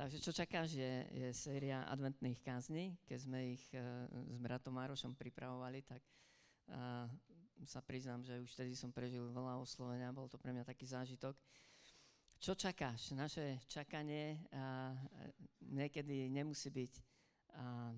Takže 0.00 0.16
čo 0.16 0.32
čakáš 0.32 0.80
je, 0.80 0.92
je 1.12 1.28
séria 1.36 1.84
adventných 1.84 2.40
kázní. 2.40 2.96
Keď 3.04 3.18
sme 3.20 3.52
ich 3.52 3.64
uh, 3.76 4.08
s 4.32 4.40
bratom 4.40 4.72
Márošom 4.72 5.12
pripravovali, 5.12 5.84
tak 5.84 6.00
uh, 6.72 7.04
sa 7.68 7.84
priznám, 7.84 8.24
že 8.24 8.40
už 8.40 8.48
vtedy 8.48 8.72
som 8.72 8.96
prežil 8.96 9.28
veľa 9.28 9.60
oslovenia, 9.60 10.08
bol 10.08 10.24
to 10.24 10.40
pre 10.40 10.56
mňa 10.56 10.64
taký 10.64 10.88
zážitok. 10.88 11.36
Čo 12.40 12.56
čakáš? 12.56 13.12
Naše 13.12 13.60
čakanie 13.68 14.40
uh, 14.48 14.96
niekedy 15.68 16.32
nemusí 16.32 16.72
byť 16.72 16.92
uh, 17.60 17.92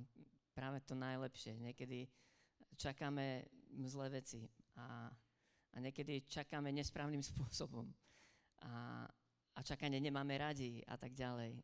práve 0.58 0.82
to 0.82 0.98
najlepšie. 0.98 1.54
Niekedy 1.54 2.10
čakáme 2.82 3.46
zlé 3.86 4.18
veci 4.18 4.50
a, 4.74 5.06
a 5.70 5.76
niekedy 5.78 6.26
čakáme 6.26 6.74
nesprávnym 6.74 7.22
spôsobom. 7.30 7.86
A, 8.66 9.06
a 9.54 9.60
čakanie 9.62 10.02
nemáme 10.02 10.34
radi 10.34 10.82
a 10.90 10.98
tak 10.98 11.14
ďalej. 11.14 11.62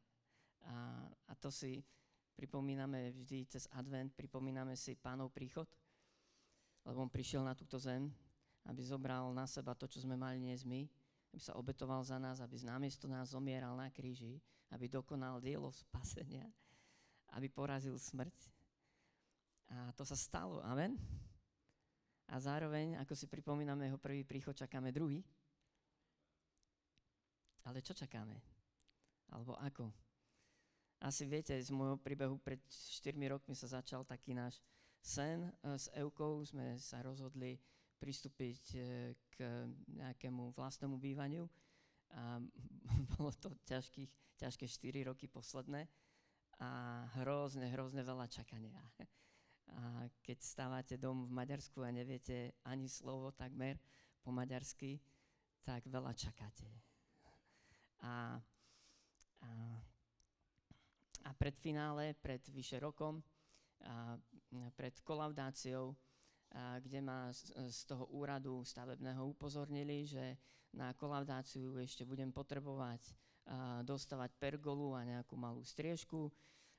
A, 0.69 1.09
a 1.29 1.33
to 1.41 1.49
si 1.49 1.81
pripomíname 2.37 3.11
vždy 3.17 3.49
cez 3.51 3.67
advent, 3.75 4.15
pripomíname 4.15 4.79
si 4.79 4.95
pánov 4.95 5.35
príchod, 5.35 5.67
lebo 6.87 7.03
on 7.03 7.11
prišiel 7.11 7.43
na 7.43 7.57
túto 7.57 7.81
zem, 7.81 8.07
aby 8.69 8.85
zobral 8.85 9.33
na 9.35 9.49
seba 9.49 9.75
to, 9.75 9.89
čo 9.89 10.05
sme 10.05 10.15
mali 10.15 10.39
dnes 10.39 10.63
my, 10.63 10.87
aby 11.35 11.41
sa 11.41 11.57
obetoval 11.59 12.05
za 12.05 12.21
nás, 12.21 12.39
aby 12.39 12.61
namiesto 12.63 13.11
nás 13.11 13.35
zomieral 13.35 13.75
na 13.75 13.91
kríži, 13.91 14.39
aby 14.71 14.87
dokonal 14.87 15.41
dielo 15.41 15.73
spasenia, 15.73 16.45
aby 17.35 17.49
porazil 17.49 17.97
smrť. 17.97 18.37
A 19.69 19.93
to 19.93 20.05
sa 20.05 20.17
stalo, 20.17 20.65
amen? 20.65 20.97
A 22.29 22.37
zároveň, 22.41 22.97
ako 23.01 23.17
si 23.17 23.25
pripomíname 23.29 23.89
jeho 23.89 24.01
prvý 24.01 24.25
príchod, 24.25 24.57
čakáme 24.57 24.93
druhý. 24.93 25.25
Ale 27.69 27.85
čo 27.85 27.93
čakáme? 27.93 28.37
Alebo 29.33 29.57
ako? 29.61 30.08
Asi 30.99 31.31
viete, 31.31 31.55
z 31.55 31.71
môjho 31.71 31.95
príbehu 31.95 32.43
pred 32.43 32.59
4 32.67 33.15
rokmi 33.31 33.55
sa 33.55 33.71
začal 33.71 34.03
taký 34.03 34.35
náš 34.35 34.59
sen. 34.99 35.47
E, 35.47 35.79
s 35.79 35.87
Eukou 35.95 36.43
sme 36.43 36.75
sa 36.75 36.99
rozhodli 37.07 37.55
pristúpiť 38.03 38.63
e, 38.75 38.79
k 39.31 39.37
nejakému 39.95 40.59
vlastnému 40.59 40.99
bývaniu. 40.99 41.47
A 42.19 42.43
bolo 43.15 43.31
to 43.39 43.55
ťažkých, 43.71 44.11
ťažké 44.43 44.67
4 44.67 45.09
roky 45.11 45.31
posledné 45.31 45.87
a 46.59 47.07
hrozne, 47.23 47.71
hrozne 47.71 48.03
veľa 48.03 48.27
čakania. 48.27 48.83
A 49.69 50.09
keď 50.25 50.39
stávate 50.41 50.97
dom 50.97 51.29
v 51.29 51.37
Maďarsku 51.45 51.85
a 51.85 51.93
neviete 51.93 52.57
ani 52.65 52.89
slovo 52.89 53.37
takmer 53.37 53.77
po 54.25 54.33
maďarsky, 54.33 54.97
tak 55.61 55.85
veľa 55.85 56.17
čakáte. 56.17 56.65
A, 58.01 58.41
a, 59.45 59.49
a 61.29 61.31
pred 61.37 61.53
finále, 61.61 62.17
pred 62.17 62.41
vyše 62.49 62.81
rokom, 62.81 63.21
a 63.85 64.17
pred 64.73 64.97
kolaudáciou, 65.05 65.93
a 66.57 66.81
kde 66.81 67.05
ma 67.05 67.29
z, 67.29 67.85
toho 67.85 68.09
úradu 68.09 68.65
stavebného 68.65 69.21
upozornili, 69.29 70.09
že 70.09 70.41
na 70.73 70.97
kolaudáciu 70.97 71.77
ešte 71.77 72.09
budem 72.09 72.33
potrebovať 72.33 73.05
a, 73.05 73.85
dostávať 73.85 74.33
pergolu 74.41 74.97
a 74.97 75.05
nejakú 75.05 75.37
malú 75.37 75.61
striežku, 75.61 76.33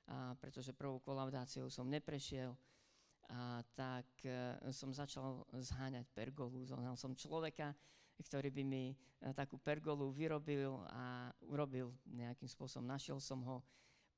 a, 0.09 0.33
pretože 0.41 0.73
prvou 0.73 0.97
kolaudáciou 0.97 1.69
som 1.69 1.85
neprešiel 1.85 2.57
a 3.29 3.61
tak 3.77 4.09
e, 4.25 4.57
som 4.73 4.89
začal 4.89 5.45
zháňať 5.53 6.09
pergolu. 6.17 6.65
Zohnal 6.65 6.97
som 6.97 7.13
človeka, 7.13 7.77
ktorý 8.17 8.49
by 8.49 8.63
mi 8.65 8.85
e, 8.89 8.95
takú 9.37 9.61
pergolu 9.61 10.09
vyrobil 10.09 10.81
a 10.89 11.29
urobil 11.45 11.93
nejakým 12.09 12.49
spôsobom. 12.49 12.89
Našiel 12.89 13.21
som 13.21 13.45
ho, 13.45 13.61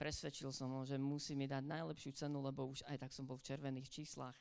presvedčil 0.02 0.50
som 0.50 0.74
ho, 0.74 0.82
že 0.82 0.98
musí 0.98 1.38
mi 1.38 1.46
dať 1.46 1.62
najlepšiu 1.62 2.26
cenu, 2.26 2.42
lebo 2.42 2.66
už 2.66 2.82
aj 2.90 3.06
tak 3.06 3.14
som 3.14 3.30
bol 3.30 3.38
v 3.38 3.46
červených 3.54 3.86
číslach. 3.86 4.34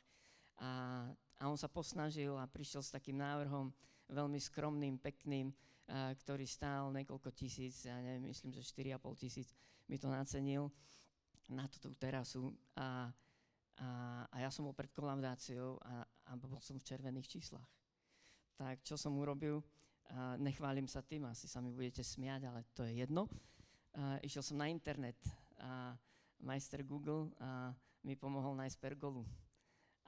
A, 0.57 1.05
a 1.37 1.43
on 1.45 1.53
sa 1.53 1.69
posnažil 1.69 2.33
a 2.33 2.49
prišiel 2.49 2.81
s 2.81 2.89
takým 2.89 3.21
návrhom 3.21 3.69
veľmi 4.09 4.41
skromným, 4.41 4.97
pekným, 4.97 5.53
a, 5.53 6.17
ktorý 6.17 6.49
stál 6.49 6.89
niekoľko 6.89 7.29
tisíc, 7.37 7.85
ja 7.85 7.93
neviem, 8.01 8.33
myslím, 8.33 8.57
že 8.57 8.65
4,5 8.65 9.21
tisíc 9.21 9.53
mi 9.85 10.01
to 10.01 10.09
nacenil 10.09 10.73
na 11.53 11.69
tú 11.69 11.93
terasu. 11.93 12.49
A, 12.73 13.13
a, 13.77 13.87
a 14.33 14.35
ja 14.41 14.49
som 14.49 14.65
bol 14.65 14.73
pred 14.73 14.89
kolaudáciou 14.89 15.77
a, 15.85 16.01
a 16.25 16.31
bol 16.41 16.57
som 16.57 16.81
v 16.81 16.89
červených 16.89 17.37
číslach. 17.37 17.69
Tak 18.57 18.81
čo 18.81 18.97
som 18.97 19.13
urobil? 19.13 19.61
A 20.09 20.41
nechválim 20.41 20.89
sa 20.89 21.05
tým, 21.05 21.29
asi 21.29 21.45
sa 21.45 21.61
mi 21.61 21.69
budete 21.69 22.01
smiať, 22.01 22.49
ale 22.49 22.65
to 22.73 22.81
je 22.81 23.05
jedno. 23.05 23.29
A 23.93 24.17
išiel 24.25 24.41
som 24.41 24.57
na 24.57 24.65
internet 24.71 25.19
a 25.61 25.93
majster 26.41 26.81
Google 26.81 27.29
a 27.37 27.71
mi 28.01 28.17
pomohol 28.17 28.57
nájsť 28.57 28.81
pergolu. 28.81 29.23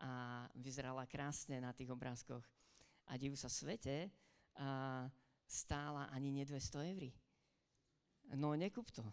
A 0.02 0.44
vyzerala 0.58 1.06
krásne 1.06 1.62
na 1.62 1.70
tých 1.72 1.94
obrázkoch. 1.94 2.44
A 3.08 3.14
divu 3.16 3.38
sa 3.38 3.48
svete, 3.48 4.10
a 4.58 5.06
stála 5.46 6.10
ani 6.10 6.34
nie 6.34 6.46
200 6.46 6.92
eur. 6.98 7.04
No 8.34 8.58
nekup 8.58 8.90
to. 8.90 9.06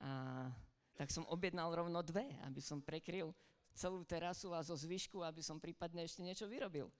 A 0.00 0.48
tak 0.98 1.12
som 1.12 1.28
objednal 1.30 1.70
rovno 1.72 2.02
dve, 2.02 2.26
aby 2.44 2.60
som 2.60 2.82
prekryl 2.82 3.32
celú 3.72 4.02
terasu 4.02 4.50
a 4.52 4.60
zo 4.60 4.74
zvyšku, 4.74 5.22
aby 5.22 5.40
som 5.40 5.62
prípadne 5.62 6.04
ešte 6.04 6.24
niečo 6.24 6.50
vyrobil. 6.50 6.90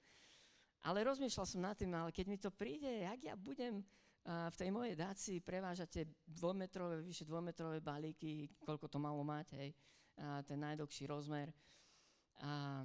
Ale 0.80 1.04
rozmýšľal 1.04 1.46
som 1.46 1.60
nad 1.60 1.76
tým, 1.76 1.92
ale 1.92 2.08
keď 2.14 2.26
mi 2.28 2.38
to 2.40 2.48
príde, 2.48 2.88
jak 2.88 3.20
ja 3.20 3.34
budem 3.36 3.84
v 4.26 4.56
tej 4.56 4.70
mojej 4.70 4.94
dáci 4.96 5.40
prevážať 5.40 5.88
tie 5.88 6.04
dvojmetrové, 6.28 7.00
vyše 7.00 7.24
dvojmetrové 7.24 7.80
balíky, 7.80 8.52
koľko 8.60 8.86
to 8.86 8.98
malo 9.00 9.24
mať, 9.24 9.56
hej, 9.56 9.70
a 10.20 10.44
ten 10.44 10.60
najdlhší 10.60 11.08
rozmer. 11.08 11.48
A, 12.44 12.84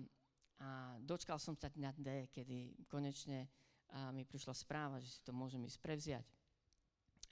a 0.63 0.67
dočkal 1.03 1.35
som 1.35 1.59
sa 1.59 1.67
dňa 1.67 1.91
D, 1.99 2.07
kedy 2.31 2.87
konečne 2.87 3.51
a 3.91 4.09
mi 4.15 4.23
prišla 4.23 4.55
správa, 4.55 4.97
že 5.03 5.11
si 5.11 5.19
to 5.21 5.35
môžem 5.35 5.61
ísť 5.67 5.79
prevziať. 5.83 6.27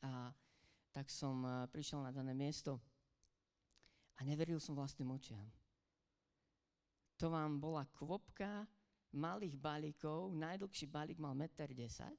A 0.03 0.31
tak 0.91 1.09
som 1.09 1.67
prišiel 1.71 2.03
na 2.03 2.11
dané 2.11 2.35
miesto 2.35 2.77
a 4.19 4.21
neveril 4.21 4.59
som 4.59 4.77
vlastným 4.77 5.09
očiam. 5.15 5.47
To 7.17 7.31
vám 7.31 7.57
bola 7.57 7.87
kvopka 7.95 8.67
malých 9.15 9.55
balíkov, 9.57 10.35
najdlhší 10.35 10.85
balík 10.91 11.17
mal 11.17 11.33
1,10 11.33 12.11
m. 12.11 12.13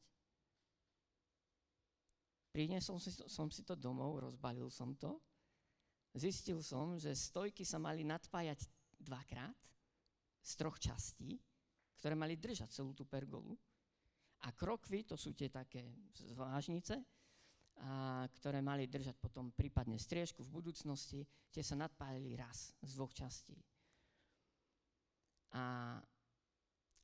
Priniesol 2.54 3.02
som 3.02 3.10
si, 3.10 3.10
som 3.26 3.48
si 3.50 3.66
to 3.66 3.74
domov, 3.74 4.22
rozbalil 4.22 4.70
som 4.70 4.94
to. 4.94 5.18
Zistil 6.14 6.62
som, 6.62 6.94
že 6.94 7.10
stojky 7.10 7.66
sa 7.66 7.82
mali 7.82 8.06
nadpájať 8.06 8.70
dvakrát 9.02 9.58
z 10.38 10.52
troch 10.54 10.78
častí, 10.78 11.34
ktoré 11.98 12.14
mali 12.14 12.38
držať 12.38 12.70
celú 12.70 12.94
tú 12.94 13.02
pergolu. 13.10 13.58
A 14.46 14.54
krokvy, 14.54 15.02
to 15.02 15.18
sú 15.18 15.34
tie 15.34 15.50
také 15.50 15.82
zvážnice, 16.14 17.02
a, 17.82 18.22
ktoré 18.38 18.62
mali 18.62 18.86
držať 18.86 19.18
potom 19.18 19.50
prípadne 19.50 19.98
striežku 19.98 20.46
v 20.46 20.54
budúcnosti, 20.54 21.26
tie 21.50 21.66
sa 21.66 21.74
nadpálili 21.74 22.38
raz 22.38 22.70
z 22.86 22.90
dvoch 22.94 23.10
častí. 23.10 23.58
A, 25.58 25.98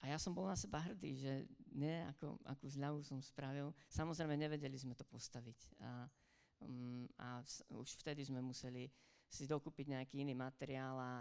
a 0.01 0.09
ja 0.09 0.17
som 0.17 0.33
bol 0.33 0.49
na 0.49 0.57
seba 0.57 0.81
hrdý, 0.81 1.13
že 1.21 1.33
nie, 1.77 1.93
ako, 2.09 2.41
akú 2.49 2.67
zľavu 2.73 3.05
som 3.05 3.21
spravil. 3.21 3.69
Samozrejme, 3.93 4.33
nevedeli 4.33 4.75
sme 4.81 4.97
to 4.97 5.05
postaviť. 5.05 5.77
A, 5.85 6.09
um, 6.65 7.05
a 7.21 7.45
už 7.77 8.01
vtedy 8.01 8.25
sme 8.25 8.41
museli 8.41 8.89
si 9.31 9.45
dokúpiť 9.45 9.93
nejaký 9.93 10.25
iný 10.25 10.33
materiál 10.33 10.97
a, 10.99 11.15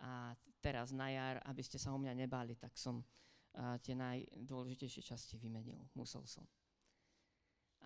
a 0.00 0.10
teraz 0.58 0.90
na 0.90 1.12
jar, 1.12 1.36
aby 1.44 1.60
ste 1.60 1.76
sa 1.76 1.92
o 1.92 2.00
mňa 2.00 2.16
nebáli, 2.16 2.56
tak 2.56 2.74
som 2.80 3.04
a, 3.52 3.76
tie 3.76 3.92
najdôležitejšie 3.92 5.04
časti 5.04 5.36
vymenil. 5.36 5.78
Musel 5.92 6.24
som. 6.24 6.48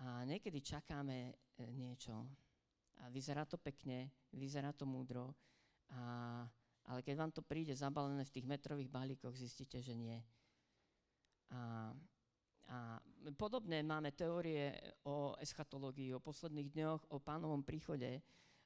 A 0.01 0.23
niekedy 0.25 0.63
čakáme 0.65 1.35
e, 1.59 1.69
niečo 1.69 2.15
a 3.03 3.11
vyzerá 3.13 3.45
to 3.45 3.59
pekne, 3.61 4.09
vyzerá 4.33 4.73
to 4.73 4.87
múdro, 4.87 5.35
a, 5.93 6.47
ale 6.91 7.01
keď 7.03 7.15
vám 7.15 7.33
to 7.33 7.43
príde 7.45 7.75
zabalené 7.77 8.27
v 8.27 8.35
tých 8.35 8.47
metrových 8.47 8.91
balíkoch, 8.91 9.35
zistíte, 9.39 9.79
že 9.79 9.95
nie. 9.95 10.19
A, 11.53 11.93
a 12.69 12.79
podobné 13.39 13.85
máme 13.87 14.11
teórie 14.17 14.75
o 15.07 15.37
eschatológii, 15.39 16.17
o 16.17 16.25
posledných 16.25 16.73
dňoch, 16.73 17.01
o 17.13 17.23
pánovom 17.23 17.63
príchode. 17.63 18.19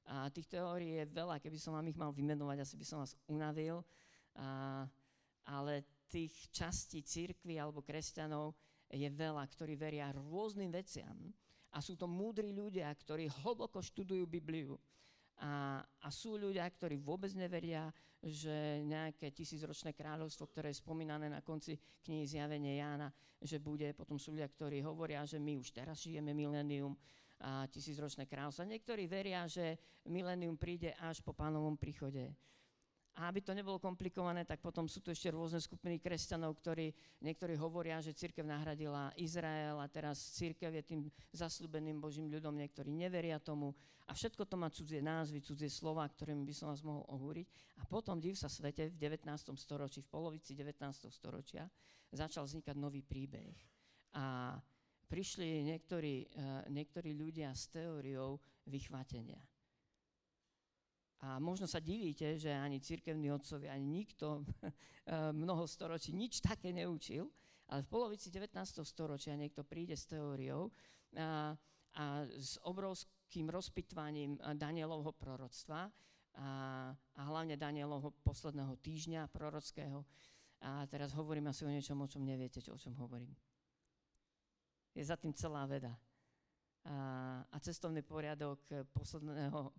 A 0.07 0.31
tých 0.31 0.47
teórií 0.47 1.03
je 1.03 1.05
veľa, 1.11 1.43
keby 1.43 1.59
som 1.59 1.75
vám 1.75 1.91
ich 1.91 1.99
mal 1.99 2.15
vymenovať, 2.15 2.63
asi 2.63 2.75
by 2.79 2.87
som 2.87 3.03
vás 3.03 3.19
unavil. 3.27 3.83
A, 4.39 4.87
ale 5.51 5.83
tých 6.07 6.33
častí 6.55 7.03
církvy 7.03 7.59
alebo 7.59 7.83
kresťanov 7.83 8.55
je 8.87 9.11
veľa, 9.11 9.43
ktorí 9.51 9.75
veria 9.75 10.15
rôznym 10.15 10.71
veciam 10.71 11.35
a 11.75 11.83
sú 11.83 11.99
to 11.99 12.07
múdri 12.09 12.55
ľudia, 12.55 12.89
ktorí 12.89 13.29
hlboko 13.43 13.83
študujú 13.83 14.25
Bibliu. 14.25 14.79
A, 15.37 15.85
a 15.85 16.09
sú 16.09 16.41
ľudia, 16.41 16.65
ktorí 16.65 16.97
vôbec 16.97 17.29
neveria, 17.37 17.93
že 18.25 18.81
nejaké 18.83 19.29
tisícročné 19.31 19.93
kráľovstvo, 19.93 20.49
ktoré 20.49 20.73
je 20.73 20.81
spomínané 20.81 21.29
na 21.29 21.45
konci 21.45 21.77
knihy 22.03 22.25
Zjavenie 22.25 22.81
Jána, 22.81 23.13
že 23.39 23.61
bude. 23.61 23.93
Potom 23.93 24.17
sú 24.17 24.33
ľudia, 24.33 24.49
ktorí 24.49 24.81
hovoria, 24.81 25.29
že 25.29 25.37
my 25.37 25.61
už 25.61 25.77
teraz 25.77 26.01
žijeme 26.01 26.33
milénium 26.33 26.97
a 27.37 27.69
tisícročné 27.69 28.25
kráľovstvo. 28.25 28.65
Niektorí 28.65 29.05
veria, 29.05 29.45
že 29.45 29.77
milénium 30.09 30.57
príde 30.57 30.97
až 30.97 31.21
po 31.21 31.37
pánovom 31.37 31.77
príchode. 31.77 32.33
A 33.17 33.33
aby 33.33 33.41
to 33.41 33.57
nebolo 33.57 33.81
komplikované, 33.81 34.45
tak 34.45 34.61
potom 34.61 34.85
sú 34.85 35.01
tu 35.01 35.09
ešte 35.09 35.33
rôzne 35.33 35.57
skupiny 35.57 35.97
kresťanov, 35.97 36.53
ktorí 36.61 36.93
niektorí 37.25 37.57
hovoria, 37.57 37.97
že 38.05 38.13
církev 38.13 38.45
nahradila 38.45 39.09
Izrael 39.17 39.81
a 39.81 39.89
teraz 39.89 40.37
církev 40.37 40.69
je 40.69 40.85
tým 40.85 41.01
zaslúbeným 41.33 41.97
Božím 41.97 42.29
ľudom, 42.29 42.53
niektorí 42.53 42.93
neveria 42.93 43.41
tomu. 43.41 43.73
A 44.05 44.13
všetko 44.13 44.45
to 44.45 44.61
má 44.61 44.69
cudzie 44.69 45.01
názvy, 45.01 45.41
cudzie 45.41 45.73
slova, 45.73 46.05
ktorými 46.05 46.45
by 46.45 46.55
som 46.55 46.69
vás 46.69 46.85
mohol 46.85 47.09
ohúriť. 47.09 47.49
A 47.81 47.89
potom 47.89 48.21
div 48.21 48.37
sa 48.37 48.53
svete 48.53 48.93
v 48.93 49.01
19. 49.01 49.25
storočí, 49.57 50.05
v 50.05 50.13
polovici 50.13 50.53
19. 50.53 50.77
storočia, 51.09 51.65
začal 52.13 52.45
vznikať 52.45 52.77
nový 52.77 53.01
príbeh. 53.01 53.57
A 54.13 54.61
prišli 55.09 55.65
niektorí, 55.65 56.29
uh, 56.37 56.69
niektorí 56.69 57.17
ľudia 57.17 57.49
s 57.57 57.73
teóriou 57.73 58.37
vychvátenia. 58.69 59.41
A 61.25 61.41
možno 61.41 61.65
sa 61.65 61.81
divíte, 61.81 62.37
že 62.37 62.53
ani 62.53 62.77
církevní 62.77 63.33
otcovia, 63.33 63.73
ani 63.73 64.05
nikto 64.05 64.45
mnoho 65.33 65.65
storočí 65.65 66.13
nič 66.13 66.45
také 66.45 66.77
neučil, 66.77 67.33
ale 67.73 67.83
v 67.83 67.89
polovici 67.89 68.29
19. 68.29 68.53
storočia 68.85 69.35
niekto 69.35 69.65
príde 69.65 69.97
s 69.97 70.07
teóriou 70.07 70.71
a, 71.17 71.57
a 71.97 72.05
s 72.29 72.61
obrovským 72.63 73.49
rozpitvaním 73.49 74.39
Danielovho 74.55 75.17
proroctva 75.17 75.89
a, 76.37 76.49
a 76.93 77.21
hlavne 77.27 77.57
Danielovho 77.57 78.13
posledného 78.23 78.77
týždňa 78.85 79.33
prorockého. 79.33 80.05
A 80.63 80.85
teraz 80.87 81.17
hovorím 81.17 81.49
asi 81.49 81.65
o 81.65 81.73
niečom, 81.73 81.97
o 82.01 82.09
čom 82.09 82.25
neviete, 82.25 82.61
o 82.69 82.79
čom 82.79 82.93
hovorím. 83.01 83.33
Je 84.93 85.05
za 85.05 85.17
tým 85.17 85.33
celá 85.33 85.65
veda 85.65 85.97
a 87.51 87.57
cestovný 87.59 88.03
poriadok 88.07 88.63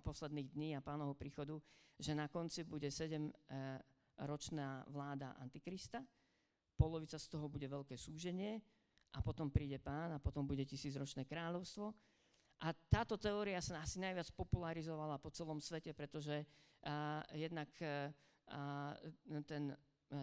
posledných 0.03 0.47
dní 0.51 0.75
a 0.75 0.83
pánovho 0.83 1.15
príchodu, 1.15 1.55
že 1.95 2.11
na 2.11 2.27
konci 2.27 2.67
bude 2.67 2.91
7-ročná 2.91 4.67
e, 4.67 4.83
vláda 4.91 5.39
Antikrista, 5.39 6.03
polovica 6.75 7.15
z 7.15 7.27
toho 7.31 7.47
bude 7.47 7.65
veľké 7.65 7.95
súženie 7.95 8.59
a 9.15 9.23
potom 9.23 9.47
príde 9.47 9.79
pán 9.79 10.13
a 10.13 10.21
potom 10.21 10.43
bude 10.43 10.67
tisícročné 10.67 11.23
kráľovstvo. 11.23 11.95
A 12.61 12.73
táto 12.89 13.15
teória 13.15 13.61
sa 13.61 13.81
asi 13.81 14.03
najviac 14.03 14.27
popularizovala 14.33 15.21
po 15.21 15.31
celom 15.31 15.63
svete, 15.63 15.95
pretože 15.95 16.43
a, 16.83 17.23
jednak 17.33 17.69
a, 18.51 18.93
ten 19.47 19.73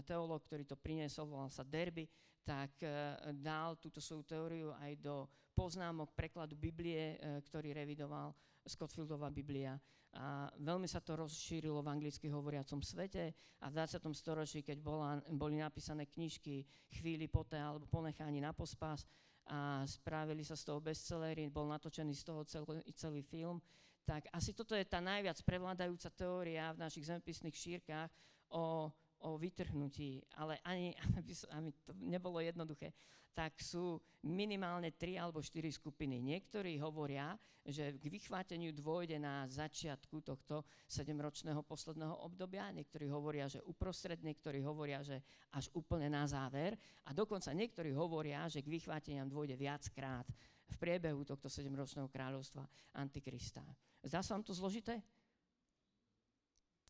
teológ, 0.04 0.44
ktorý 0.46 0.64
to 0.64 0.76
priniesol, 0.76 1.28
volal 1.28 1.50
sa 1.52 1.64
Derby, 1.64 2.08
tak 2.44 2.70
a, 2.84 3.18
dal 3.32 3.80
túto 3.80 3.98
svoju 3.98 4.22
teóriu 4.22 4.68
aj 4.76 4.92
do 5.00 5.26
poznámok 5.56 6.12
prekladu 6.12 6.54
Biblie, 6.54 7.16
e, 7.16 7.40
ktorý 7.42 7.72
revidoval 7.72 8.36
Scottfieldová 8.64 9.32
Biblia. 9.32 9.80
A 10.14 10.46
veľmi 10.62 10.86
sa 10.86 11.02
to 11.02 11.18
rozšírilo 11.18 11.82
v 11.82 11.90
anglicky 11.90 12.30
hovoriacom 12.30 12.78
svete 12.78 13.34
a 13.58 13.66
v 13.66 13.76
20. 13.82 14.14
storočí, 14.14 14.62
keď 14.62 14.78
bola, 14.78 15.18
boli 15.26 15.58
napísané 15.58 16.06
knižky 16.06 16.62
chvíli 17.02 17.26
poté 17.26 17.58
alebo 17.58 17.90
ponechání 17.90 18.38
na 18.38 18.54
pospas 18.54 19.02
a 19.50 19.82
spravili 19.84 20.46
sa 20.46 20.54
z 20.54 20.70
toho 20.70 20.78
bestsellery, 20.78 21.50
bol 21.50 21.66
natočený 21.66 22.14
z 22.14 22.22
toho 22.24 22.40
celý, 22.46 22.80
celý 22.94 23.20
film, 23.26 23.58
tak 24.06 24.28
asi 24.30 24.54
toto 24.54 24.76
je 24.76 24.84
tá 24.86 25.00
najviac 25.00 25.40
prevládajúca 25.42 26.08
teória 26.14 26.72
v 26.76 26.82
našich 26.84 27.08
zemepisných 27.08 27.56
šírkach 27.56 28.12
o, 28.52 28.88
o 29.24 29.40
vytrhnutí, 29.40 30.22
ale 30.36 30.60
ani, 30.62 30.92
aby, 31.18 31.32
aby 31.32 31.70
to 31.84 31.92
nebolo 31.98 32.38
jednoduché 32.44 32.92
tak 33.34 33.58
sú 33.58 33.98
minimálne 34.22 34.94
tri 34.94 35.18
alebo 35.18 35.42
štyri 35.42 35.68
skupiny. 35.68 36.22
Niektorí 36.22 36.78
hovoria, 36.78 37.34
že 37.66 37.98
k 37.98 38.06
vychváteniu 38.06 38.70
dôjde 38.70 39.18
na 39.18 39.44
začiatku 39.50 40.22
tohto 40.22 40.62
sedemročného 40.86 41.60
posledného 41.66 42.14
obdobia, 42.22 42.70
niektorí 42.70 43.10
hovoria, 43.10 43.50
že 43.50 43.60
uprostred, 43.66 44.22
niektorí 44.22 44.62
hovoria, 44.62 45.02
že 45.02 45.18
až 45.50 45.68
úplne 45.74 46.06
na 46.08 46.24
záver 46.30 46.78
a 47.04 47.10
dokonca 47.10 47.50
niektorí 47.50 47.90
hovoria, 47.90 48.46
že 48.46 48.62
k 48.62 48.70
vychváteniam 48.70 49.26
dôjde 49.26 49.58
viackrát 49.58 50.24
v 50.70 50.76
priebehu 50.78 51.26
tohto 51.26 51.50
sedemročného 51.50 52.08
kráľovstva 52.08 52.64
Antikrista. 52.96 53.66
Zdá 54.00 54.22
sa 54.22 54.38
vám 54.38 54.46
to 54.46 54.54
zložité? 54.54 55.02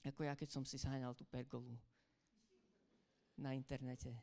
Ako 0.05 0.29
ja, 0.29 0.37
keď 0.37 0.53
som 0.53 0.65
si 0.69 0.77
sáňal 0.77 1.17
tú 1.17 1.25
pergolu 1.25 1.73
na 3.39 3.57
internete. 3.57 4.15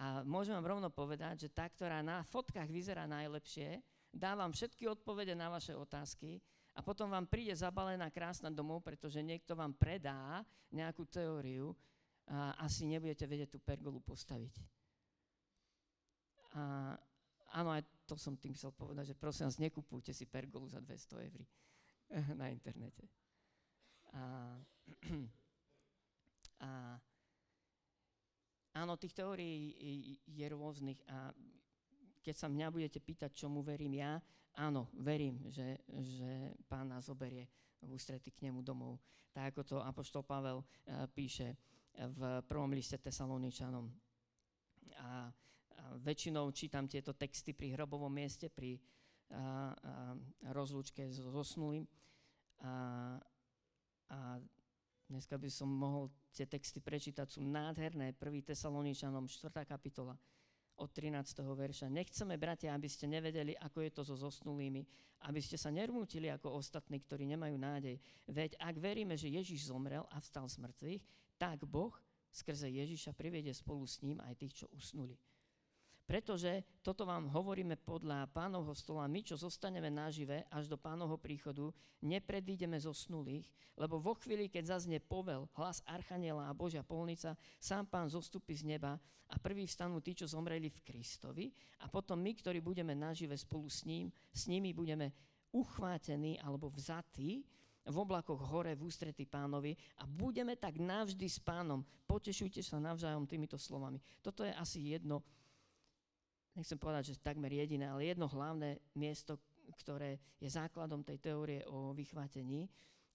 A 0.00 0.24
môžem 0.24 0.56
vám 0.56 0.76
rovno 0.76 0.88
povedať, 0.88 1.44
že 1.44 1.48
tá, 1.52 1.68
ktorá 1.68 2.00
na 2.00 2.24
fotkách 2.24 2.72
vyzerá 2.72 3.04
najlepšie, 3.04 3.84
dávam 4.08 4.48
všetky 4.48 4.88
odpovede 4.88 5.36
na 5.36 5.52
vaše 5.52 5.76
otázky 5.76 6.40
a 6.72 6.80
potom 6.80 7.12
vám 7.12 7.28
príde 7.28 7.52
zabalená 7.52 8.08
krásna 8.08 8.48
domov, 8.48 8.80
pretože 8.80 9.20
niekto 9.20 9.52
vám 9.52 9.76
predá 9.76 10.40
nejakú 10.72 11.04
teóriu 11.04 11.76
a 12.30 12.56
asi 12.64 12.86
nebudete 12.86 13.26
vedieť 13.26 13.52
tú 13.52 13.58
pergolu 13.60 14.00
postaviť. 14.00 14.54
A, 16.56 16.94
áno, 17.52 17.70
aj 17.74 17.82
to 18.06 18.14
som 18.16 18.38
tým 18.40 18.54
chcel 18.54 18.70
povedať, 18.72 19.12
že 19.12 19.18
prosím 19.18 19.50
vás, 19.50 19.58
nekupujte 19.58 20.14
si 20.14 20.24
pergolu 20.24 20.70
za 20.70 20.80
200 20.80 21.26
eur 21.28 21.40
na 22.40 22.48
internete. 22.48 23.04
A, 24.14 24.56
a 26.66 26.70
Áno, 28.70 28.94
tých 28.94 29.18
teórií 29.18 29.74
je 30.30 30.46
rôznych 30.46 31.02
a 31.10 31.34
keď 32.20 32.34
sa 32.36 32.46
mňa 32.46 32.70
budete 32.70 33.00
pýtať, 33.02 33.34
čomu 33.34 33.64
verím 33.64 33.98
ja, 33.98 34.20
áno, 34.54 34.86
verím, 34.94 35.40
že, 35.50 35.80
že 35.88 36.54
pán 36.68 36.92
nás 36.92 37.08
zoberie 37.08 37.48
v 37.80 37.96
ústrety 37.96 38.30
k 38.30 38.46
nemu 38.46 38.60
domov. 38.60 39.00
Tak 39.32 39.56
ako 39.56 39.60
to 39.64 39.76
Apoštol 39.80 40.22
Pavel 40.22 40.60
uh, 40.60 41.08
píše 41.10 41.56
v 41.96 42.44
prvom 42.46 42.70
liste 42.70 43.00
Tesaloničanom. 43.00 43.88
A, 45.00 45.02
a 45.02 45.10
väčšinou 46.04 46.52
čítam 46.52 46.86
tieto 46.86 47.16
texty 47.16 47.56
pri 47.56 47.74
hrobovom 47.74 48.12
mieste, 48.12 48.52
pri 48.52 48.78
a, 49.30 49.38
a, 49.38 49.42
rozlúčke 50.54 51.06
so 51.10 51.30
zosnulým. 51.30 51.86
A, 52.62 52.72
a 54.10 54.18
Dneska 55.10 55.34
by 55.34 55.50
som 55.50 55.66
mohol 55.66 56.06
tie 56.30 56.46
texty 56.46 56.78
prečítať, 56.78 57.26
sú 57.26 57.42
nádherné. 57.42 58.14
1. 58.14 58.22
Tesaloničanom, 58.46 59.26
4. 59.26 59.66
kapitola 59.66 60.14
od 60.78 60.88
13. 60.94 61.18
verša. 61.42 61.90
Nechceme, 61.90 62.38
bratia, 62.38 62.70
aby 62.70 62.86
ste 62.86 63.10
nevedeli, 63.10 63.58
ako 63.58 63.82
je 63.82 63.90
to 63.90 64.02
so 64.06 64.14
zosnulými, 64.14 64.86
aby 65.26 65.42
ste 65.42 65.58
sa 65.58 65.74
nermútili 65.74 66.30
ako 66.30 66.62
ostatní, 66.62 67.02
ktorí 67.02 67.26
nemajú 67.26 67.58
nádej. 67.58 67.98
Veď 68.30 68.54
ak 68.62 68.78
veríme, 68.78 69.18
že 69.18 69.34
Ježiš 69.34 69.68
zomrel 69.74 70.06
a 70.14 70.22
vstal 70.22 70.46
z 70.46 70.62
mŕtvych, 70.62 71.02
tak 71.42 71.66
Boh 71.66 71.92
skrze 72.30 72.70
Ježiša 72.70 73.10
privedie 73.12 73.50
spolu 73.50 73.82
s 73.90 73.98
ním 74.06 74.22
aj 74.22 74.38
tých, 74.38 74.62
čo 74.62 74.66
usnuli. 74.70 75.18
Pretože 76.10 76.66
toto 76.82 77.06
vám 77.06 77.30
hovoríme 77.30 77.78
podľa 77.78 78.26
pánovho 78.34 78.74
stola, 78.74 79.06
my, 79.06 79.22
čo 79.22 79.38
zostaneme 79.38 79.94
nažive 79.94 80.42
až 80.50 80.66
do 80.66 80.74
pánovho 80.74 81.14
príchodu, 81.14 81.70
nepredídeme 82.02 82.74
zosnulých, 82.82 83.46
lebo 83.78 84.02
vo 84.02 84.18
chvíli, 84.18 84.50
keď 84.50 84.74
zaznie 84.74 84.98
povel, 84.98 85.46
hlas 85.54 85.86
Archaniela 85.86 86.50
a 86.50 86.56
Božia 86.58 86.82
polnica, 86.82 87.38
sám 87.62 87.86
pán 87.86 88.10
zostupí 88.10 88.58
z 88.58 88.66
neba 88.66 88.98
a 89.30 89.38
prvý 89.38 89.70
vstanú 89.70 90.02
tí, 90.02 90.18
čo 90.18 90.26
zomreli 90.26 90.66
v 90.66 90.82
Kristovi 90.82 91.46
a 91.78 91.86
potom 91.86 92.18
my, 92.18 92.34
ktorí 92.34 92.58
budeme 92.58 92.98
nažive 92.98 93.38
spolu 93.38 93.70
s 93.70 93.86
ním, 93.86 94.10
s 94.34 94.50
nimi 94.50 94.74
budeme 94.74 95.14
uchvátení 95.54 96.42
alebo 96.42 96.74
vzatí 96.74 97.46
v 97.86 97.96
oblakoch 97.96 98.50
hore 98.50 98.74
v 98.74 98.82
ústretí 98.82 99.30
pánovi 99.30 99.78
a 100.02 100.10
budeme 100.10 100.58
tak 100.58 100.82
navždy 100.82 101.30
s 101.30 101.38
pánom. 101.38 101.86
Potešujte 102.10 102.66
sa 102.66 102.82
navzájom 102.82 103.30
týmito 103.30 103.54
slovami. 103.54 104.02
Toto 104.18 104.42
je 104.42 104.50
asi 104.50 104.90
jedno 104.90 105.22
nechcem 106.60 106.76
povedať, 106.76 107.16
že 107.16 107.24
takmer 107.24 107.48
jediné, 107.48 107.88
ale 107.88 108.12
jedno 108.12 108.28
hlavné 108.28 108.76
miesto, 108.92 109.40
ktoré 109.80 110.20
je 110.36 110.52
základom 110.52 111.00
tej 111.00 111.16
teórie 111.16 111.64
o 111.64 111.96
vychvátení 111.96 112.68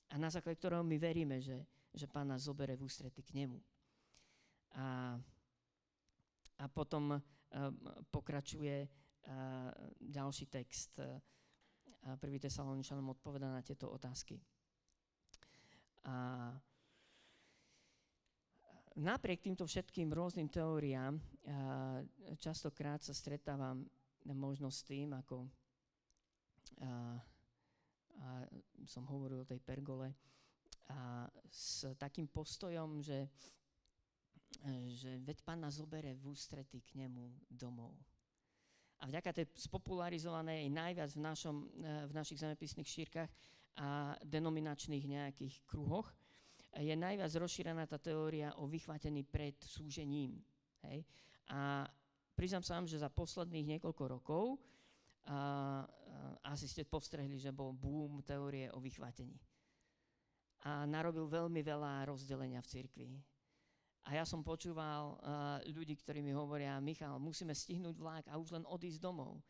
a 0.10 0.18
na 0.18 0.34
základe 0.34 0.58
ktorého 0.58 0.82
my 0.82 0.98
veríme, 0.98 1.38
že, 1.38 1.62
že 1.94 2.10
pán 2.10 2.34
nás 2.34 2.50
zobere 2.50 2.74
v 2.74 2.86
ústrety 2.90 3.22
k 3.22 3.46
nemu. 3.46 3.62
A, 4.76 5.16
a 6.60 6.66
potom 6.68 7.16
uh, 7.16 7.22
pokračuje 8.12 8.86
uh, 8.86 8.90
ďalší 10.02 10.46
text. 10.50 10.98
Uh, 11.00 11.22
prvý 12.22 12.38
Tesaloničanom 12.38 13.18
odpoveda 13.18 13.50
na 13.50 13.66
tieto 13.66 13.90
otázky. 13.90 14.38
A 16.06 16.54
napriek 18.96 19.44
týmto 19.44 19.68
všetkým 19.68 20.12
rôznym 20.12 20.48
teóriám 20.48 21.20
častokrát 22.40 23.04
sa 23.04 23.12
stretávam 23.12 23.84
možno 24.26 24.72
s 24.72 24.82
tým, 24.88 25.14
ako 25.14 25.46
a, 26.82 27.20
a 28.20 28.28
som 28.88 29.08
hovoril 29.08 29.44
o 29.44 29.50
tej 29.50 29.60
pergole, 29.64 30.12
a 30.92 31.26
s 31.50 31.88
takým 31.98 32.30
postojom, 32.30 33.02
že, 33.02 33.26
že 34.94 35.18
veď 35.26 35.42
pán 35.42 35.66
zobere 35.74 36.14
v 36.14 36.30
ústrety 36.30 36.82
k 36.86 37.06
nemu 37.06 37.50
domov. 37.50 37.98
A 39.02 39.10
vďaka 39.10 39.34
tej 39.34 39.48
spopularizovanej 39.58 40.70
najviac 40.72 41.10
v, 41.14 41.22
našom, 41.22 41.56
v 41.82 42.14
našich 42.14 42.40
zemepisných 42.40 42.88
šírkach 42.88 43.32
a 43.76 44.16
denominačných 44.24 45.04
nejakých 45.04 45.56
kruhoch, 45.68 46.08
je 46.80 46.96
najviac 46.96 47.32
rozšírená 47.32 47.88
tá 47.88 47.96
teória 47.96 48.52
o 48.60 48.68
vychvátení 48.68 49.24
pred 49.24 49.56
súžením. 49.64 50.44
Hej? 50.84 51.08
A 51.48 51.88
priznám 52.36 52.66
sa 52.66 52.76
vám, 52.76 52.88
že 52.90 53.00
za 53.00 53.08
posledných 53.08 53.78
niekoľko 53.78 54.04
rokov 54.12 54.60
a, 55.26 55.32
a, 55.32 55.38
asi 56.52 56.68
ste 56.68 56.84
povstrehli, 56.84 57.40
že 57.40 57.56
bol 57.56 57.72
boom 57.72 58.20
teórie 58.28 58.68
o 58.76 58.84
vychvátení. 58.84 59.40
A 60.66 60.84
narobil 60.90 61.30
veľmi 61.30 61.62
veľa 61.62 62.10
rozdelenia 62.10 62.60
v 62.60 62.72
cirkvi. 62.72 63.10
A 64.06 64.22
ja 64.22 64.26
som 64.26 64.46
počúval 64.46 65.18
uh, 65.18 65.58
ľudí, 65.66 65.98
ktorí 65.98 66.22
mi 66.22 66.30
hovoria, 66.30 66.78
Michal, 66.78 67.18
musíme 67.18 67.58
stihnúť 67.58 67.98
vlák 67.98 68.26
a 68.30 68.38
už 68.38 68.54
len 68.54 68.66
odísť 68.70 69.02
domov. 69.02 69.42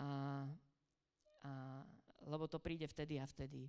A, 0.00 0.44
a, 1.44 1.52
lebo 2.24 2.48
to 2.48 2.56
príde 2.56 2.88
vtedy 2.88 3.20
a 3.20 3.28
vtedy 3.28 3.68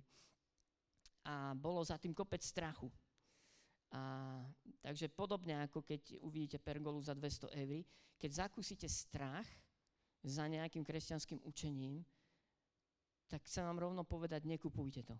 a 1.26 1.58
bolo 1.58 1.82
za 1.82 1.98
tým 1.98 2.14
kopec 2.14 2.38
strachu. 2.38 2.86
A, 3.90 4.38
takže 4.78 5.10
podobne 5.10 5.66
ako 5.66 5.82
keď 5.82 6.22
uvidíte 6.22 6.58
pergolu 6.62 7.02
za 7.02 7.18
200 7.18 7.50
eur, 7.50 7.82
keď 8.14 8.30
zakúsite 8.46 8.86
strach 8.86 9.46
za 10.22 10.46
nejakým 10.46 10.86
kresťanským 10.86 11.42
učením, 11.42 12.06
tak 13.26 13.42
chcem 13.50 13.66
vám 13.66 13.90
rovno 13.90 14.06
povedať, 14.06 14.46
nekupujte 14.46 15.02
to. 15.02 15.18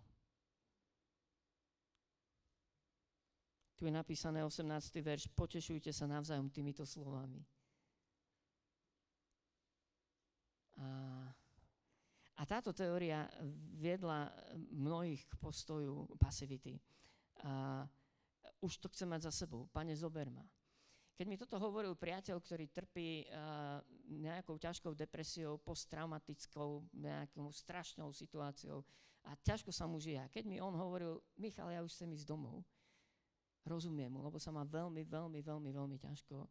Tu 3.77 3.85
je 3.85 3.93
napísané 3.93 4.41
18. 4.41 4.65
verš, 5.05 5.29
potešujte 5.37 5.93
sa 5.93 6.09
navzájom 6.09 6.49
týmito 6.49 6.81
slovami. 6.81 7.45
A 10.81 11.16
a 12.37 12.41
táto 12.45 12.69
teória 12.69 13.25
viedla 13.77 14.29
mnohých 14.69 15.25
k 15.25 15.33
postoju 15.41 16.05
pasivity. 16.21 16.77
A 17.41 17.81
už 18.61 18.77
to 18.77 18.89
chcem 18.93 19.09
mať 19.09 19.29
za 19.29 19.45
sebou. 19.45 19.65
Pane, 19.69 19.93
zober 19.97 20.29
ma. 20.29 20.45
Keď 21.17 21.25
mi 21.25 21.37
toto 21.37 21.57
hovoril 21.57 21.97
priateľ, 21.97 22.37
ktorý 22.37 22.69
trpí 22.69 23.25
uh, 23.25 23.81
nejakou 24.05 24.61
ťažkou 24.61 24.93
depresiou, 24.93 25.57
posttraumatickou, 25.57 26.85
nejakou 26.93 27.49
strašnou 27.49 28.13
situáciou 28.13 28.85
a 29.25 29.33
ťažko 29.41 29.73
sa 29.73 29.89
mu 29.89 29.97
žije. 29.97 30.29
Keď 30.29 30.45
mi 30.45 30.61
on 30.61 30.77
hovoril, 30.77 31.17
Michal, 31.41 31.73
ja 31.73 31.81
už 31.81 31.89
chcem 31.97 32.13
ísť 32.13 32.29
domov, 32.29 32.61
rozumiem 33.65 34.13
mu, 34.13 34.21
lebo 34.21 34.37
sa 34.37 34.53
má 34.53 34.61
veľmi, 34.61 35.01
veľmi, 35.09 35.41
veľmi, 35.41 35.69
veľmi 35.73 35.97
ťažko 35.97 36.45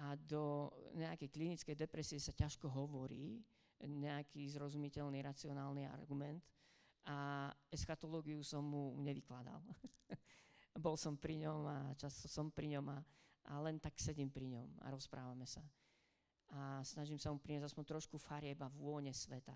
a 0.00 0.14
do 0.16 0.70
nejakej 0.94 1.28
klinickej 1.28 1.76
depresie 1.76 2.16
sa 2.22 2.32
ťažko 2.32 2.70
hovorí, 2.70 3.42
nejaký 3.84 4.44
zrozumiteľný, 4.50 5.24
racionálny 5.24 5.88
argument 5.88 6.44
a 7.08 7.48
eschatológiu 7.72 8.44
som 8.44 8.60
mu 8.60 8.96
nevykladal. 9.00 9.60
Bol 10.84 10.96
som 11.00 11.16
pri 11.16 11.40
ňom 11.44 11.60
a 11.66 11.78
často 11.96 12.28
som 12.28 12.52
pri 12.52 12.76
ňom 12.76 12.86
a, 12.92 12.98
a 13.48 13.52
len 13.64 13.80
tak 13.80 13.96
sedím 13.96 14.28
pri 14.28 14.48
ňom 14.52 14.68
a 14.84 14.92
rozprávame 14.92 15.48
sa. 15.48 15.64
A 16.50 16.82
snažím 16.82 17.16
sa 17.16 17.30
mu 17.30 17.38
priniesť 17.38 17.72
aspoň 17.72 17.84
trošku 17.86 18.16
farieb 18.18 18.58
a 18.60 18.72
vône 18.74 19.14
sveta, 19.14 19.54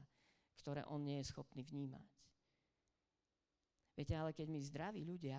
ktoré 0.62 0.86
on 0.86 1.02
nie 1.02 1.18
je 1.20 1.30
schopný 1.34 1.66
vnímať. 1.66 2.06
Viete, 3.94 4.14
ale 4.14 4.34
keď 4.34 4.46
mi 4.50 4.62
zdraví 4.62 5.02
ľudia 5.06 5.38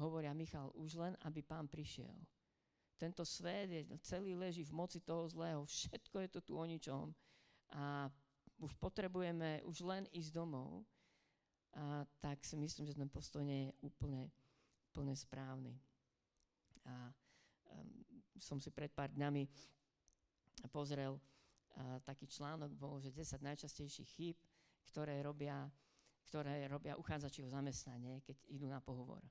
hovoria, 0.00 0.32
Michal, 0.32 0.72
už 0.72 0.96
len, 0.96 1.12
aby 1.24 1.44
pán 1.44 1.68
prišiel. 1.68 2.12
Tento 2.96 3.24
svet 3.24 3.68
je, 3.68 3.80
celý 4.04 4.36
leží 4.36 4.64
v 4.64 4.76
moci 4.76 5.00
toho 5.00 5.24
zlého, 5.28 5.64
všetko 5.64 6.20
je 6.20 6.28
to 6.28 6.40
tu 6.40 6.52
o 6.56 6.64
ničom 6.64 7.12
a 7.72 8.12
už 8.60 8.76
potrebujeme 8.76 9.64
už 9.64 9.80
len 9.82 10.04
ísť 10.12 10.36
domov, 10.36 10.84
a 11.70 12.02
tak 12.18 12.42
si 12.42 12.58
myslím, 12.58 12.86
že 12.86 12.98
ten 12.98 13.06
postoj 13.06 13.46
nie 13.46 13.70
je 13.70 13.72
úplne, 13.86 14.26
úplne 14.90 15.14
správny. 15.14 15.78
A 16.82 17.14
um, 17.70 17.86
som 18.42 18.58
si 18.58 18.74
pred 18.74 18.90
pár 18.90 19.14
dňami 19.14 19.46
pozrel 20.74 21.14
uh, 21.14 22.02
taký 22.02 22.26
článok, 22.26 22.74
bol, 22.74 22.98
že 22.98 23.14
10 23.14 23.38
najčastejších 23.46 24.10
chýb, 24.18 24.36
ktoré 24.90 25.22
robia, 25.22 25.70
ktoré 26.26 26.66
robia 26.66 26.98
uchádzači 26.98 27.46
o 27.46 27.52
zamestnanie, 27.54 28.18
keď 28.26 28.36
idú 28.50 28.66
na 28.66 28.82
pohovor. 28.82 29.22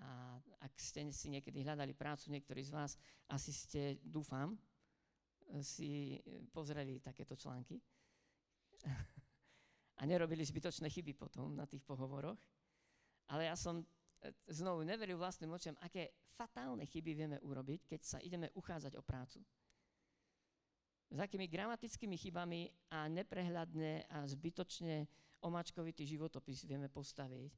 A 0.00 0.40
ak 0.64 0.72
ste 0.80 1.04
si 1.12 1.28
niekedy 1.28 1.60
hľadali 1.60 1.92
prácu, 1.92 2.32
niektorí 2.32 2.64
z 2.64 2.72
vás 2.72 2.96
asi 3.28 3.52
ste, 3.52 4.00
dúfam, 4.00 4.56
si 5.60 6.16
pozreli 6.54 7.02
takéto 7.02 7.36
články 7.36 7.76
a 10.00 10.02
nerobili 10.06 10.44
zbytočné 10.44 10.88
chyby 10.88 11.12
potom 11.12 11.52
na 11.52 11.68
tých 11.68 11.84
pohovoroch. 11.84 12.38
Ale 13.30 13.46
ja 13.46 13.54
som 13.54 13.80
e, 13.80 13.84
znovu 14.50 14.82
neveril 14.82 15.20
vlastným 15.20 15.52
očiam, 15.52 15.76
aké 15.84 16.10
fatálne 16.34 16.88
chyby 16.88 17.12
vieme 17.12 17.38
urobiť, 17.44 17.86
keď 17.86 18.00
sa 18.00 18.18
ideme 18.18 18.48
uchádzať 18.56 18.96
o 18.96 19.02
prácu. 19.04 19.44
S 21.10 21.18
akými 21.18 21.50
gramatickými 21.50 22.16
chybami 22.16 22.70
a 22.94 23.10
neprehľadne 23.10 24.06
a 24.08 24.22
zbytočne 24.30 25.10
omačkovitý 25.42 26.06
životopis 26.06 26.62
vieme 26.64 26.86
postaviť. 26.86 27.50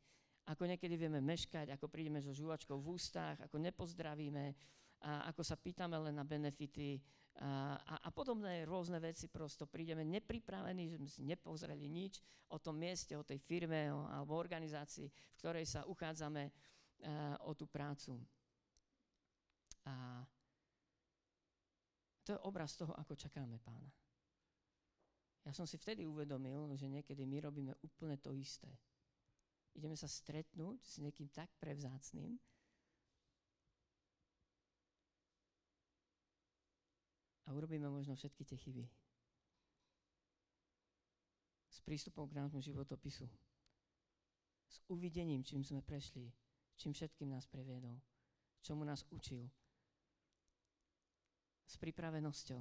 Ako 0.51 0.67
niekedy 0.67 0.99
vieme 0.99 1.23
meškať, 1.23 1.71
ako 1.71 1.87
prídeme 1.87 2.19
so 2.19 2.35
žuvačkou 2.35 2.75
v 2.75 2.99
ústach, 2.99 3.39
ako 3.39 3.63
nepozdravíme, 3.63 4.57
a 5.03 5.27
ako 5.35 5.43
sa 5.43 5.59
pýtame 5.59 5.99
len 5.99 6.15
na 6.15 6.23
benefity, 6.23 7.03
a, 7.41 7.81
a, 7.97 8.11
podobné 8.13 8.69
rôzne 8.69 9.01
veci 9.01 9.25
prosto. 9.25 9.65
Prídeme 9.65 10.05
nepripravení, 10.05 10.93
že 10.93 11.01
sme 11.01 11.09
si 11.09 11.23
nepozreli 11.25 11.89
nič 11.89 12.21
o 12.53 12.61
tom 12.61 12.77
mieste, 12.77 13.17
o 13.17 13.25
tej 13.25 13.41
firme 13.41 13.89
o, 13.89 14.05
alebo 14.05 14.37
organizácii, 14.37 15.09
v 15.09 15.39
ktorej 15.41 15.65
sa 15.65 15.89
uchádzame 15.89 16.45
a, 16.45 16.53
o 17.49 17.57
tú 17.57 17.65
prácu. 17.65 18.21
A 19.89 20.23
to 22.23 22.37
je 22.37 22.45
obraz 22.47 22.77
toho, 22.79 22.95
ako 22.95 23.19
čakáme 23.19 23.59
pána. 23.59 23.91
Ja 25.43 25.51
som 25.51 25.67
si 25.67 25.75
vtedy 25.75 26.07
uvedomil, 26.07 26.71
že 26.79 26.87
niekedy 26.87 27.27
my 27.27 27.43
robíme 27.43 27.75
úplne 27.83 28.15
to 28.21 28.31
isté. 28.31 28.71
Ideme 29.75 29.99
sa 29.99 30.07
stretnúť 30.07 30.79
s 30.85 31.03
niekým 31.03 31.27
tak 31.35 31.51
prevzácným, 31.59 32.39
urobíme 37.53 37.89
možno 37.89 38.17
všetky 38.17 38.45
tie 38.45 38.59
chyby. 38.59 38.85
S 41.73 41.79
prístupom 41.81 42.29
k 42.29 42.37
nášmu 42.37 42.61
životopisu. 42.61 43.29
S 44.69 44.77
uvidením, 44.89 45.45
čím 45.45 45.65
sme 45.65 45.85
prešli, 45.85 46.33
čím 46.77 46.93
všetkým 46.93 47.29
nás 47.29 47.45
previedol, 47.49 47.97
čomu 48.65 48.85
nás 48.85 49.05
učil. 49.13 49.49
S 51.69 51.77
pripravenosťou, 51.77 52.61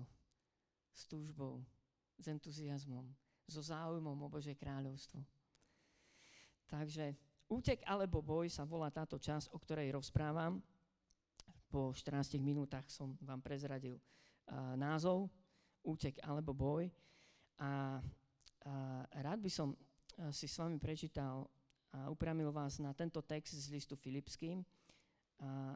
s 0.92 1.02
túžbou, 1.08 1.64
s 2.20 2.26
entuziasmom, 2.28 3.08
so 3.48 3.60
záujmom 3.60 4.16
o 4.16 4.28
Bože 4.32 4.56
kráľovstvo. 4.56 5.20
Takže 6.72 7.12
útek 7.52 7.84
alebo 7.84 8.24
boj 8.24 8.48
sa 8.48 8.64
volá 8.64 8.88
táto 8.88 9.20
časť, 9.20 9.52
o 9.52 9.60
ktorej 9.60 9.92
rozprávam. 9.92 10.64
Po 11.68 11.92
14 11.92 12.40
minútach 12.40 12.88
som 12.88 13.16
vám 13.24 13.44
prezradil 13.44 14.00
názov 14.76 15.32
Útek 15.82 16.22
alebo 16.22 16.54
boj. 16.54 16.92
A, 17.62 17.98
a 18.66 18.74
rád 19.22 19.42
by 19.42 19.50
som 19.50 19.74
si 20.30 20.46
s 20.46 20.60
vami 20.62 20.78
prečítal 20.78 21.50
a 21.92 22.08
upriamil 22.08 22.54
vás 22.56 22.80
na 22.80 22.96
tento 22.96 23.20
text 23.20 23.52
z 23.52 23.68
listu 23.74 24.00
Filipským. 24.00 24.64
A 25.42 25.76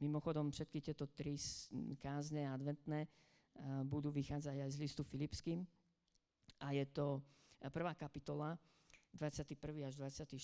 mimochodom 0.00 0.48
všetky 0.48 0.80
tieto 0.80 1.10
tri 1.10 1.36
kázne 2.00 2.48
adventné 2.48 3.04
budú 3.84 4.08
vychádzať 4.08 4.56
aj 4.56 4.70
z 4.72 4.80
listu 4.80 5.02
Filipským. 5.04 5.66
A 6.64 6.72
je 6.72 6.86
to 6.88 7.20
prvá 7.72 7.92
kapitola, 7.92 8.56
21. 9.12 9.58
až 9.84 9.94
24. 9.98 10.38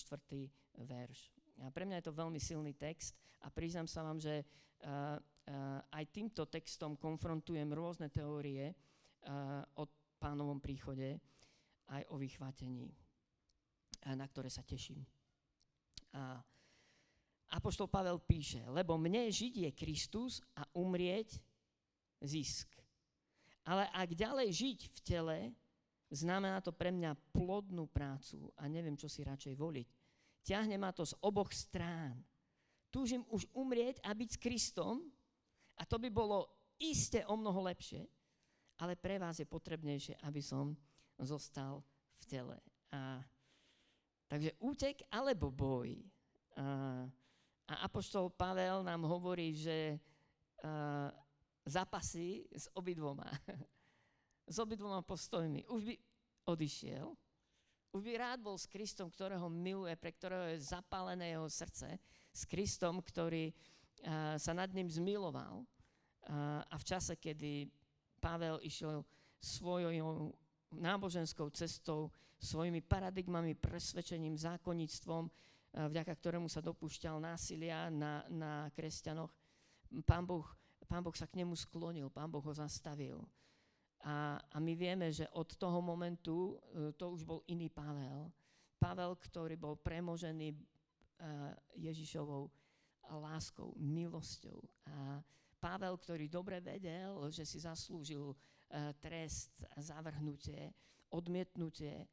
verš. 0.77 1.36
A 1.65 1.73
pre 1.73 1.89
mňa 1.89 2.01
je 2.01 2.07
to 2.09 2.19
veľmi 2.19 2.37
silný 2.37 2.77
text 2.77 3.17
a 3.41 3.49
priznám 3.49 3.89
sa 3.89 4.05
vám, 4.05 4.21
že 4.21 4.41
uh, 4.41 5.17
uh, 5.17 5.79
aj 5.93 6.05
týmto 6.13 6.45
textom 6.45 6.99
konfrontujem 6.99 7.69
rôzne 7.73 8.13
teórie 8.13 8.73
uh, 8.73 9.63
o 9.77 9.89
pánovom 10.17 10.61
príchode, 10.61 11.17
aj 11.87 12.03
o 12.11 12.17
vychvátení, 12.17 12.89
na 14.03 14.25
ktoré 14.25 14.49
sa 14.49 14.65
teším. 14.65 15.05
A 16.17 16.41
Apoštol 17.53 17.87
Pavel 17.87 18.19
píše, 18.19 18.59
lebo 18.67 18.99
mne 18.99 19.31
žiť 19.31 19.53
je 19.63 19.71
Kristus 19.71 20.43
a 20.57 20.67
umrieť 20.75 21.39
zisk. 22.19 22.67
Ale 23.63 23.87
ak 23.91 24.15
ďalej 24.15 24.49
žiť 24.51 24.79
v 24.89 24.99
tele, 25.03 25.37
znamená 26.11 26.59
to 26.59 26.75
pre 26.75 26.91
mňa 26.91 27.15
plodnú 27.31 27.87
prácu 27.87 28.51
a 28.59 28.67
neviem, 28.67 28.99
čo 28.99 29.07
si 29.07 29.23
radšej 29.23 29.55
voliť. 29.55 29.87
Ťahne 30.47 30.79
ma 30.79 30.95
to 30.95 31.03
z 31.03 31.11
oboch 31.19 31.51
strán. 31.51 32.15
Túžim 32.87 33.27
už 33.27 33.43
umrieť 33.51 33.99
a 33.99 34.15
byť 34.15 34.29
s 34.31 34.39
Kristom, 34.39 35.03
a 35.75 35.83
to 35.83 35.99
by 35.99 36.07
bolo 36.07 36.47
iste 36.79 37.21
o 37.27 37.35
mnoho 37.35 37.67
lepšie, 37.67 38.07
ale 38.79 38.95
pre 38.95 39.19
vás 39.19 39.37
je 39.37 39.45
potrebnejšie, 39.45 40.23
aby 40.23 40.39
som 40.39 40.71
zostal 41.19 41.83
v 42.17 42.23
tele. 42.25 42.57
A, 42.95 43.19
takže 44.31 44.55
útek 44.63 45.03
alebo 45.11 45.51
boj. 45.51 45.99
A, 46.55 47.03
a 47.67 47.73
Apoštol 47.83 48.31
Pavel 48.31 48.87
nám 48.87 49.03
hovorí, 49.03 49.51
že 49.51 49.99
a, 50.63 51.11
zapasí 51.67 52.47
s 52.55 52.71
obidvoma. 52.71 53.27
s 54.53 54.57
obidvoma 54.63 55.03
postojmi. 55.03 55.67
Už 55.67 55.83
by 55.83 55.95
odišiel, 56.47 57.11
by 57.95 58.11
rád 58.19 58.39
bol 58.43 58.59
s 58.59 58.67
Kristom, 58.67 59.07
ktorého 59.07 59.47
miluje, 59.47 59.95
pre 59.95 60.11
ktorého 60.11 60.51
je 60.51 60.67
zapálené 60.67 61.33
jeho 61.33 61.47
srdce, 61.47 61.95
s 62.31 62.41
Kristom, 62.45 62.99
ktorý 62.99 63.49
uh, 63.49 64.35
sa 64.35 64.51
nad 64.51 64.69
ním 64.75 64.91
zmiloval. 64.91 65.63
Uh, 66.27 66.61
a 66.67 66.75
v 66.75 66.83
čase, 66.83 67.15
kedy 67.15 67.71
Pavel 68.19 68.59
išiel 68.61 69.07
svojou 69.39 70.35
náboženskou 70.75 71.47
cestou, 71.55 72.11
svojimi 72.37 72.83
paradigmami, 72.83 73.55
presvedčením, 73.55 74.35
zákonníctvom, 74.35 75.23
uh, 75.25 75.31
vďaka 75.87 76.13
ktorému 76.13 76.51
sa 76.51 76.59
dopúšťal 76.59 77.17
násilia 77.23 77.87
na, 77.87 78.27
na 78.27 78.51
kresťanoch, 78.75 79.31
pán 80.03 80.27
boh, 80.27 80.45
pán 80.85 81.01
boh 81.01 81.15
sa 81.15 81.25
k 81.25 81.39
nemu 81.41 81.55
sklonil, 81.55 82.11
pán 82.11 82.27
Boh 82.27 82.43
ho 82.43 82.53
zastavil. 82.53 83.23
A, 84.05 84.37
a 84.37 84.57
my 84.61 84.73
vieme, 84.77 85.09
že 85.09 85.25
od 85.33 85.57
toho 85.57 85.81
momentu 85.81 86.53
e, 86.53 86.93
to 86.93 87.17
už 87.17 87.25
bol 87.25 87.41
iný 87.49 87.69
Pavel. 87.73 88.29
Pavel, 88.77 89.17
ktorý 89.17 89.57
bol 89.57 89.73
premožený 89.81 90.53
e, 90.53 90.57
Ježišovou 91.81 92.45
láskou, 93.17 93.73
milosťou. 93.79 94.59
A 94.91 95.23
Pavel, 95.57 95.97
ktorý 95.97 96.29
dobre 96.29 96.61
vedel, 96.61 97.17
že 97.33 97.41
si 97.41 97.57
zaslúžil 97.57 98.31
e, 98.31 98.35
trest, 99.01 99.57
zavrhnutie, 99.81 100.69
odmietnutie 101.09 102.05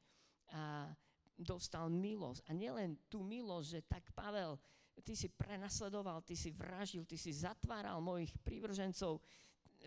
a 0.55 0.89
dostal 1.37 1.91
milosť. 1.91 2.47
A 2.49 2.51
nielen 2.57 2.97
tú 3.11 3.21
milosť, 3.27 3.67
že 3.69 3.81
tak 3.85 4.05
Pavel, 4.17 4.57
ty 5.03 5.19
si 5.19 5.29
prenasledoval, 5.29 6.23
ty 6.23 6.39
si 6.39 6.55
vražil, 6.55 7.03
ty 7.05 7.19
si 7.19 7.35
zatváral 7.35 7.99
mojich 7.99 8.31
prívržencov, 8.41 9.19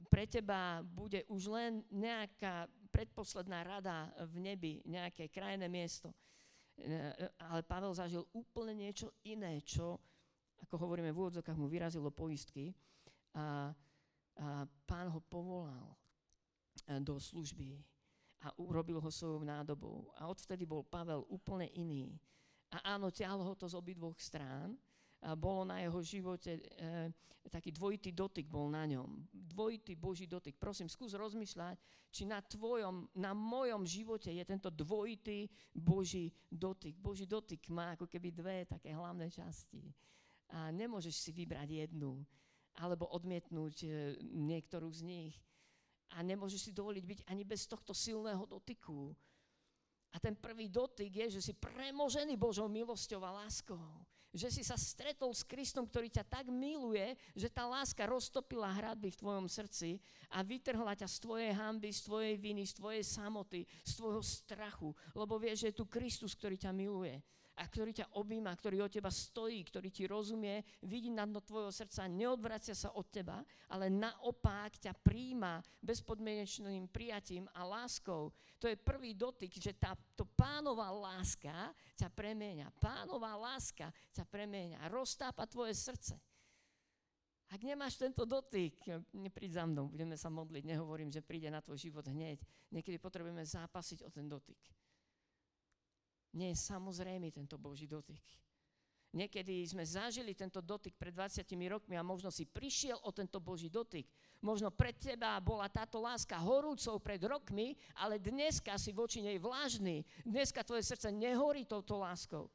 pre 0.05 0.29
teba 0.29 0.85
bude 0.85 1.25
už 1.27 1.49
len 1.49 1.81
nejaká 1.89 2.69
predposledná 2.93 3.65
rada 3.65 4.09
v 4.29 4.35
nebi, 4.41 4.73
nejaké 4.85 5.29
krajné 5.29 5.65
miesto. 5.65 6.13
Ale 7.41 7.65
Pavel 7.65 7.93
zažil 7.97 8.21
úplne 8.33 8.77
niečo 8.77 9.09
iné, 9.25 9.61
čo, 9.65 9.97
ako 10.61 10.77
hovoríme 10.77 11.09
v 11.09 11.19
úvodzokách, 11.25 11.57
mu 11.57 11.65
vyrazilo 11.65 12.13
poistky 12.13 12.69
a, 13.33 13.73
a 14.37 14.65
pán 14.85 15.09
ho 15.09 15.17
povolal 15.25 15.97
e, 16.85 17.01
do 17.01 17.17
služby 17.17 17.81
a 18.45 18.53
urobil 18.61 19.01
ho 19.01 19.09
svojou 19.09 19.41
nádobou. 19.41 20.13
A 20.21 20.29
odvtedy 20.29 20.69
bol 20.69 20.85
Pavel 20.85 21.25
úplne 21.33 21.65
iný. 21.73 22.13
A 22.69 22.93
áno, 22.97 23.09
ťahlo 23.09 23.41
ho 23.41 23.53
to 23.57 23.65
z 23.65 23.73
obidvoch 23.73 24.17
strán, 24.21 24.77
bolo 25.35 25.65
na 25.65 25.81
jeho 25.81 25.99
živote 26.03 26.51
e, 26.57 26.61
taký 27.49 27.71
dvojitý 27.71 28.11
dotyk 28.11 28.45
bol 28.47 28.67
na 28.67 28.83
ňom. 28.85 29.07
Dvojitý 29.31 29.95
Boží 29.95 30.27
dotyk. 30.27 30.59
Prosím, 30.59 30.91
skús 30.91 31.15
rozmýšľať, 31.15 31.79
či 32.11 32.27
na 32.27 32.43
tvojom, 32.43 33.07
na 33.17 33.31
mojom 33.31 33.87
živote 33.87 34.29
je 34.31 34.43
tento 34.43 34.69
dvojitý 34.69 35.47
Boží 35.73 36.31
dotyk. 36.51 36.99
Boží 36.99 37.25
dotyk 37.25 37.67
má 37.71 37.95
ako 37.95 38.05
keby 38.05 38.29
dve 38.35 38.57
také 38.67 38.93
hlavné 38.93 39.31
časti. 39.31 39.91
A 40.51 40.71
nemôžeš 40.71 41.15
si 41.19 41.31
vybrať 41.35 41.87
jednu, 41.87 42.23
alebo 42.79 43.09
odmietnúť 43.11 43.75
e, 43.83 43.87
niektorú 44.21 44.87
z 44.91 45.01
nich. 45.03 45.35
A 46.15 46.23
nemôžeš 46.23 46.71
si 46.71 46.71
dovoliť 46.71 47.03
byť 47.03 47.19
ani 47.27 47.43
bez 47.43 47.67
tohto 47.67 47.91
silného 47.91 48.47
dotyku. 48.47 49.11
A 50.15 50.17
ten 50.19 50.33
prvý 50.33 50.71
dotyk 50.71 51.11
je, 51.25 51.39
že 51.39 51.51
si 51.51 51.53
premožený 51.53 52.39
Božou 52.39 52.71
milosťou 52.71 53.21
a 53.25 53.43
láskou. 53.43 53.79
Že 54.35 54.47
si 54.53 54.63
sa 54.63 54.77
stretol 54.77 55.31
s 55.33 55.41
Kristom, 55.41 55.87
ktorý 55.87 56.11
ťa 56.11 56.27
tak 56.27 56.45
miluje, 56.51 57.15
že 57.33 57.47
tá 57.47 57.65
láska 57.65 58.05
roztopila 58.05 58.69
hradby 58.69 59.09
v 59.09 59.19
tvojom 59.23 59.47
srdci 59.47 59.97
a 60.29 60.43
vytrhla 60.43 60.93
ťa 60.93 61.07
z 61.07 61.17
tvojej 61.23 61.51
hamby, 61.55 61.89
z 61.89 62.01
tvojej 62.05 62.35
viny, 62.37 62.63
z 62.67 62.73
tvojej 62.75 63.03
samoty, 63.07 63.65
z 63.87 63.91
tvojho 63.97 64.21
strachu, 64.21 64.89
lebo 65.15 65.39
vieš, 65.39 65.65
že 65.65 65.67
je 65.71 65.79
tu 65.79 65.85
Kristus, 65.87 66.35
ktorý 66.35 66.59
ťa 66.59 66.71
miluje 66.75 67.17
a 67.57 67.65
ktorý 67.65 67.89
ťa 67.89 68.13
objíma, 68.13 68.53
ktorý 68.53 68.85
od 68.85 68.93
teba 68.93 69.09
stojí, 69.09 69.65
ktorý 69.65 69.89
ti 69.89 70.05
rozumie, 70.05 70.61
vidí 70.85 71.09
na 71.09 71.25
dno 71.25 71.41
tvojho 71.41 71.73
srdca, 71.73 72.05
neodvracia 72.05 72.77
sa 72.77 72.93
od 72.93 73.09
teba, 73.09 73.41
ale 73.73 73.89
naopak 73.89 74.77
ťa 74.77 74.93
príjma 74.93 75.65
bezpodmienečným 75.81 76.85
prijatím 76.93 77.49
a 77.57 77.65
láskou. 77.65 78.29
To 78.61 78.69
je 78.69 78.77
prvý 78.77 79.17
dotyk, 79.17 79.57
že 79.57 79.73
tá 79.73 79.97
to 80.13 80.29
pánová 80.37 80.93
láska 80.93 81.73
ťa 81.97 82.13
premenia. 82.13 82.69
Pánová 82.77 83.33
láska 83.33 83.89
ťa 84.13 84.29
premenia. 84.29 84.77
Roztápa 84.93 85.49
tvoje 85.49 85.73
srdce. 85.73 86.13
Ak 87.47 87.63
nemáš 87.63 87.95
tento 87.95 88.27
dotyk, 88.27 88.75
nepríď 89.15 89.57
za 89.57 89.63
mnou, 89.63 89.87
budeme 89.87 90.19
sa 90.19 90.27
modliť. 90.27 90.67
Nehovorím, 90.67 91.07
že 91.07 91.23
príde 91.23 91.47
na 91.47 91.63
tvoj 91.63 91.79
život 91.79 92.03
hneď. 92.03 92.43
Niekedy 92.75 92.99
potrebujeme 92.99 93.41
zápasiť 93.47 94.03
o 94.03 94.11
ten 94.11 94.27
dotyk 94.27 94.59
nie 96.35 96.51
je 96.51 96.57
samozrejmý 96.59 97.31
tento 97.31 97.55
Boží 97.55 97.87
dotyk. 97.87 98.23
Niekedy 99.15 99.63
sme 99.63 99.87
zažili 99.87 100.35
tento 100.35 100.59
dotyk 100.59 100.93
pred 100.99 101.15
20 101.15 101.47
rokmi 101.71 101.95
a 101.95 102.03
možno 102.03 102.27
si 102.27 102.43
prišiel 102.43 102.99
o 103.07 103.15
tento 103.15 103.39
Boží 103.39 103.71
dotyk. 103.71 104.03
Možno 104.43 104.67
pred 104.67 104.99
teba 104.99 105.39
bola 105.39 105.71
táto 105.71 106.03
láska 106.03 106.35
horúcou 106.37 106.99
pred 106.99 107.23
rokmi, 107.23 107.73
ale 107.97 108.19
dneska 108.19 108.75
si 108.75 108.91
voči 108.91 109.23
nej 109.23 109.39
vlážny. 109.39 110.03
Dneska 110.27 110.61
tvoje 110.61 110.83
srdce 110.83 111.09
nehorí 111.09 111.63
touto 111.63 111.97
láskou. 111.97 112.51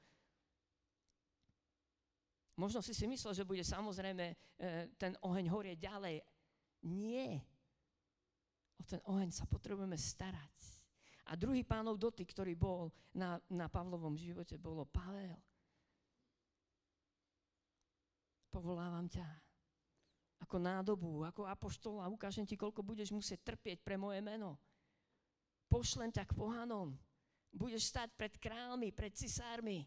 Možno 2.53 2.85
si 2.85 2.93
si 2.93 3.09
myslel, 3.09 3.33
že 3.33 3.49
bude 3.49 3.65
samozrejme 3.65 4.25
e, 4.29 4.35
ten 5.01 5.17
oheň 5.25 5.49
horieť 5.49 5.79
ďalej. 5.89 6.21
Nie. 6.85 7.41
O 8.77 8.85
ten 8.85 9.01
oheň 9.09 9.33
sa 9.33 9.49
potrebujeme 9.49 9.97
starať. 9.97 10.82
A 11.31 11.39
druhý 11.39 11.63
pánov 11.63 12.01
dotyk, 12.01 12.35
ktorý 12.35 12.59
bol 12.59 12.91
na, 13.15 13.39
na 13.47 13.71
Pavlovom 13.71 14.19
živote, 14.19 14.59
bolo 14.59 14.83
Pavel. 14.89 15.39
Povolávam 18.51 19.07
ťa 19.07 19.25
ako 20.43 20.57
nádobu, 20.59 21.23
ako 21.25 21.47
apoštola. 21.47 22.11
Ukážem 22.11 22.43
ti, 22.43 22.59
koľko 22.59 22.83
budeš 22.83 23.15
musieť 23.15 23.55
trpieť 23.55 23.81
pre 23.81 23.95
moje 23.95 24.19
meno. 24.19 24.59
Pošlem 25.71 26.11
ťa 26.13 26.27
k 26.27 26.37
pohanom. 26.37 26.93
Budeš 27.55 27.89
stať 27.89 28.11
pred 28.19 28.35
kráľmi, 28.37 28.91
pred 28.93 29.15
cisármi. 29.15 29.87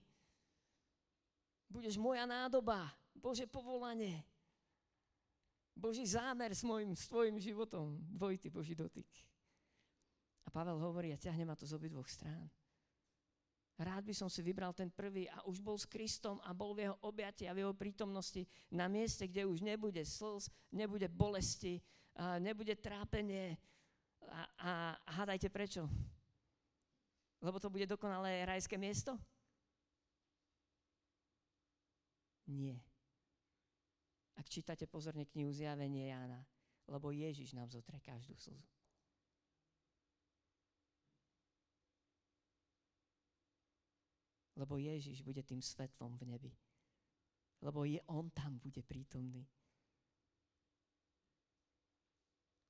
Budeš 1.70 2.00
moja 2.00 2.24
nádoba, 2.24 2.90
Bože 3.14 3.46
povolanie. 3.46 4.24
Boží 5.76 6.08
zámer 6.08 6.56
s, 6.56 6.64
môjim, 6.64 6.96
s 6.96 7.06
tvojim 7.12 7.36
životom. 7.36 8.00
Dvojitý 8.16 8.48
Boží 8.48 8.74
dotyk. 8.74 9.06
A 10.46 10.50
Pavel 10.54 10.78
hovorí, 10.78 11.10
a 11.12 11.18
ťahne 11.18 11.46
ma 11.50 11.58
to 11.58 11.66
z 11.66 11.74
obidvoch 11.74 12.06
strán. 12.06 12.46
Rád 13.76 14.08
by 14.08 14.16
som 14.16 14.32
si 14.32 14.40
vybral 14.40 14.72
ten 14.72 14.88
prvý 14.88 15.28
a 15.28 15.44
už 15.44 15.60
bol 15.60 15.76
s 15.76 15.84
Kristom 15.84 16.40
a 16.48 16.56
bol 16.56 16.72
v 16.72 16.88
jeho 16.88 16.96
objati 17.04 17.44
a 17.44 17.52
v 17.52 17.68
jeho 17.68 17.76
prítomnosti 17.76 18.48
na 18.72 18.88
mieste, 18.88 19.28
kde 19.28 19.44
už 19.44 19.60
nebude 19.60 20.00
slz, 20.00 20.48
nebude 20.72 21.12
bolesti, 21.12 21.84
nebude 22.40 22.80
trápenie. 22.80 23.60
A, 24.32 24.42
a, 24.58 24.72
a 24.96 25.12
hádajte 25.20 25.52
prečo? 25.52 25.92
Lebo 27.44 27.60
to 27.60 27.68
bude 27.68 27.84
dokonalé 27.84 28.48
rajské 28.48 28.80
miesto? 28.80 29.20
Nie. 32.48 32.80
Ak 34.40 34.48
čítate 34.48 34.88
pozorne 34.88 35.28
knihu 35.28 35.52
Zjavenie 35.52 36.16
Jána, 36.16 36.48
lebo 36.88 37.12
Ježiš 37.12 37.52
nám 37.52 37.68
zotre 37.68 38.00
každú 38.00 38.40
slzu. 38.40 38.64
Lebo 44.56 44.80
Ježiš 44.80 45.20
bude 45.22 45.44
tým 45.44 45.60
svetlom 45.60 46.16
v 46.16 46.24
nebi. 46.32 46.52
Lebo 47.60 47.84
je, 47.84 48.00
on 48.08 48.32
tam 48.32 48.60
bude 48.60 48.80
prítomný. 48.84 49.44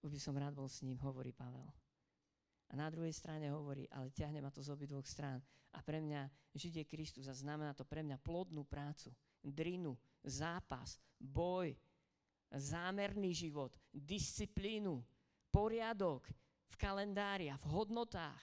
Už 0.06 0.14
by 0.14 0.22
som 0.22 0.38
rád 0.38 0.54
bol 0.54 0.70
s 0.70 0.86
ním, 0.86 1.02
hovorí 1.02 1.34
Pavel. 1.34 1.66
A 2.70 2.74
na 2.74 2.90
druhej 2.90 3.14
strane 3.14 3.50
hovorí, 3.54 3.86
ale 3.94 4.14
ťahne 4.14 4.42
ma 4.42 4.50
to 4.50 4.62
z 4.62 4.74
dvoch 4.86 5.06
strán. 5.06 5.42
A 5.74 5.82
pre 5.82 6.02
mňa 6.02 6.30
žiť 6.54 6.74
je 6.82 6.86
Kristus 6.86 7.26
a 7.30 7.34
znamená 7.34 7.74
to 7.74 7.86
pre 7.86 8.02
mňa 8.02 8.18
plodnú 8.22 8.66
prácu, 8.66 9.14
drinu, 9.42 9.98
zápas, 10.26 10.98
boj, 11.18 11.74
zámerný 12.50 13.34
život, 13.34 13.76
disciplínu, 13.92 15.02
poriadok 15.54 16.26
v 16.70 16.76
kalendári 16.78 17.50
a 17.52 17.60
v 17.60 17.66
hodnotách. 17.70 18.42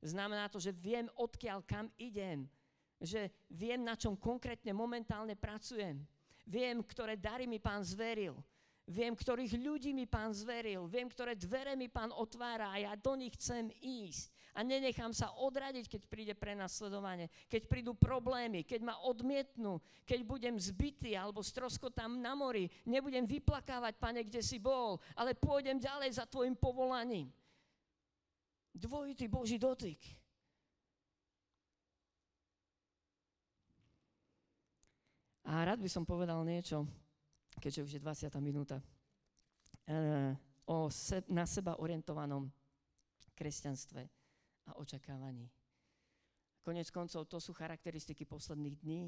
Znamená 0.00 0.48
to, 0.48 0.56
že 0.56 0.72
viem, 0.72 1.06
odkiaľ 1.18 1.60
kam 1.68 1.92
idem 2.00 2.48
že 3.00 3.32
viem, 3.48 3.80
na 3.80 3.96
čom 3.96 4.14
konkrétne 4.14 4.76
momentálne 4.76 5.32
pracujem. 5.32 6.04
Viem, 6.44 6.84
ktoré 6.84 7.16
dary 7.16 7.48
mi 7.48 7.56
pán 7.56 7.80
zveril. 7.80 8.36
Viem, 8.90 9.14
ktorých 9.14 9.54
ľudí 9.56 9.94
mi 9.94 10.04
pán 10.04 10.34
zveril. 10.34 10.84
Viem, 10.90 11.08
ktoré 11.08 11.38
dvere 11.38 11.78
mi 11.78 11.86
pán 11.86 12.12
otvára 12.12 12.74
a 12.74 12.76
ja 12.76 12.92
do 12.98 13.14
nich 13.14 13.32
chcem 13.38 13.70
ísť. 13.80 14.34
A 14.50 14.66
nenechám 14.66 15.14
sa 15.14 15.30
odradiť, 15.30 15.86
keď 15.86 16.02
príde 16.10 16.34
prenasledovanie, 16.34 17.30
keď 17.46 17.70
prídu 17.70 17.94
problémy, 17.94 18.66
keď 18.66 18.82
ma 18.82 18.98
odmietnú, 19.06 19.78
keď 20.02 20.26
budem 20.26 20.58
zbytý 20.58 21.14
alebo 21.14 21.38
stroskotám 21.38 22.18
na 22.18 22.34
mori. 22.34 22.66
Nebudem 22.82 23.30
vyplakávať, 23.30 23.94
pane, 24.02 24.26
kde 24.26 24.42
si 24.42 24.58
bol, 24.58 24.98
ale 25.14 25.38
pôjdem 25.38 25.78
ďalej 25.78 26.18
za 26.18 26.26
tvojim 26.26 26.58
povolaním. 26.58 27.30
Dvojitý 28.74 29.30
Boží 29.30 29.54
dotyk. 29.54 30.02
A 35.50 35.66
rád 35.66 35.82
by 35.82 35.90
som 35.90 36.06
povedal 36.06 36.38
niečo 36.46 36.86
keďže 37.60 37.84
už 37.84 37.92
je 37.98 38.00
20. 38.00 38.32
minúta, 38.40 38.80
e, 39.84 40.36
o 40.64 40.88
se, 40.88 41.20
na 41.28 41.44
seba 41.44 41.76
orientovanom 41.76 42.48
kresťanstve 43.36 44.02
a 44.70 44.76
očakávaní. 44.80 45.50
Konec 46.64 46.88
koncov 46.92 47.28
to 47.28 47.40
sú 47.40 47.52
charakteristiky 47.52 48.24
posledných 48.24 48.76
dní, 48.80 49.02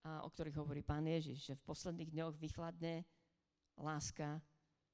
a 0.00 0.24
o 0.24 0.32
ktorých 0.32 0.56
hovorí 0.56 0.80
pán 0.80 1.04
Ježiš, 1.04 1.52
že 1.52 1.54
v 1.60 1.66
posledných 1.68 2.08
dňoch 2.08 2.34
vychladne 2.40 3.04
láska 3.76 4.40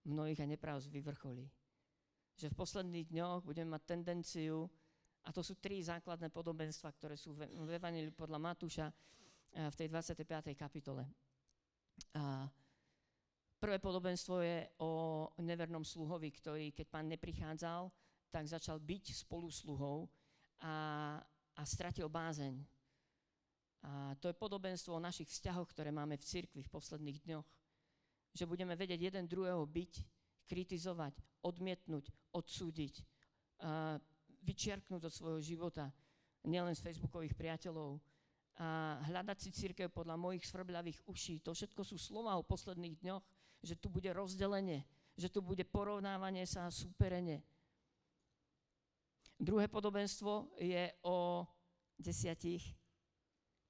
mnohých 0.02 0.42
a 0.42 0.50
nepravz 0.50 0.90
vyvrcholí. 0.90 1.46
Že 2.34 2.50
v 2.50 2.58
posledných 2.58 3.06
dňoch 3.14 3.46
budeme 3.46 3.78
mať 3.78 3.82
tendenciu, 3.86 4.66
a 5.22 5.30
to 5.30 5.46
sú 5.46 5.54
tri 5.62 5.78
základné 5.78 6.30
podobenstva, 6.30 6.90
ktoré 6.90 7.14
sú 7.14 7.38
v 7.38 7.70
Evangelii 7.70 8.10
podľa 8.10 8.38
Matúša 8.38 8.86
v 9.56 9.74
tej 9.76 9.88
25. 9.88 10.52
kapitole. 10.52 11.08
A 12.12 12.44
Prvé 13.56 13.80
podobenstvo 13.80 14.44
je 14.44 14.68
o 14.84 15.26
nevernom 15.40 15.80
sluhovi, 15.80 16.28
ktorý, 16.28 16.76
keď 16.76 16.86
pán 16.92 17.08
neprichádzal, 17.08 17.88
tak 18.28 18.44
začal 18.44 18.76
byť 18.76 19.16
spolu 19.16 19.48
sluhou 19.48 20.12
a, 20.60 21.16
a 21.56 21.62
stratil 21.64 22.12
bázeň. 22.12 22.60
A 23.86 24.12
to 24.20 24.28
je 24.28 24.36
podobenstvo 24.36 24.92
o 24.92 25.00
našich 25.00 25.32
vzťahoch, 25.32 25.72
ktoré 25.72 25.88
máme 25.88 26.20
v 26.20 26.26
cirkvi 26.28 26.60
v 26.60 26.72
posledných 26.72 27.18
dňoch. 27.24 27.48
Že 28.36 28.44
budeme 28.44 28.76
vedieť 28.76 29.08
jeden 29.08 29.24
druhého 29.24 29.64
byť, 29.64 29.92
kritizovať, 30.46 31.16
odmietnúť, 31.40 32.12
odsúdiť, 32.36 33.02
a 33.66 33.96
vyčiarknúť 34.44 35.08
od 35.08 35.14
svojho 35.16 35.40
života, 35.40 35.88
nielen 36.44 36.76
z 36.76 36.84
facebookových 36.84 37.32
priateľov, 37.32 37.98
a 38.56 38.96
hľadať 39.04 39.38
si 39.40 39.50
církev 39.52 39.92
podľa 39.92 40.16
mojich 40.16 40.48
svrbľavých 40.48 41.04
uší. 41.04 41.44
To 41.44 41.52
všetko 41.52 41.84
sú 41.84 42.00
slova 42.00 42.40
o 42.40 42.46
posledných 42.46 42.96
dňoch, 43.04 43.24
že 43.60 43.76
tu 43.76 43.92
bude 43.92 44.08
rozdelenie, 44.16 44.84
že 45.16 45.28
tu 45.28 45.44
bude 45.44 45.64
porovnávanie 45.68 46.48
sa 46.48 46.68
a 46.68 46.72
súperenie. 46.72 47.44
Druhé 49.36 49.68
podobenstvo 49.68 50.56
je 50.56 50.88
o 51.04 51.44
desiatich 52.00 52.64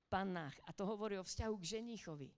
pannách. 0.07 0.55
A 0.67 0.71
to 0.71 0.87
hovorí 0.87 1.19
o 1.19 1.27
vzťahu 1.27 1.55
k 1.59 1.71
ženíchovi. 1.83 2.31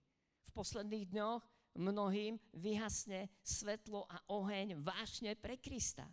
V 0.49 0.49
posledných 0.49 1.05
dňoch 1.13 1.41
mnohým 1.77 2.41
vyhasne 2.57 3.29
svetlo 3.45 4.09
a 4.09 4.17
oheň 4.33 4.81
vášne 4.81 5.37
pre 5.37 5.61
Krista. 5.61 6.09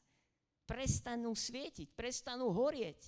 Prestanú 0.68 1.32
svietiť, 1.32 1.96
prestanú 1.96 2.52
horieť. 2.52 3.00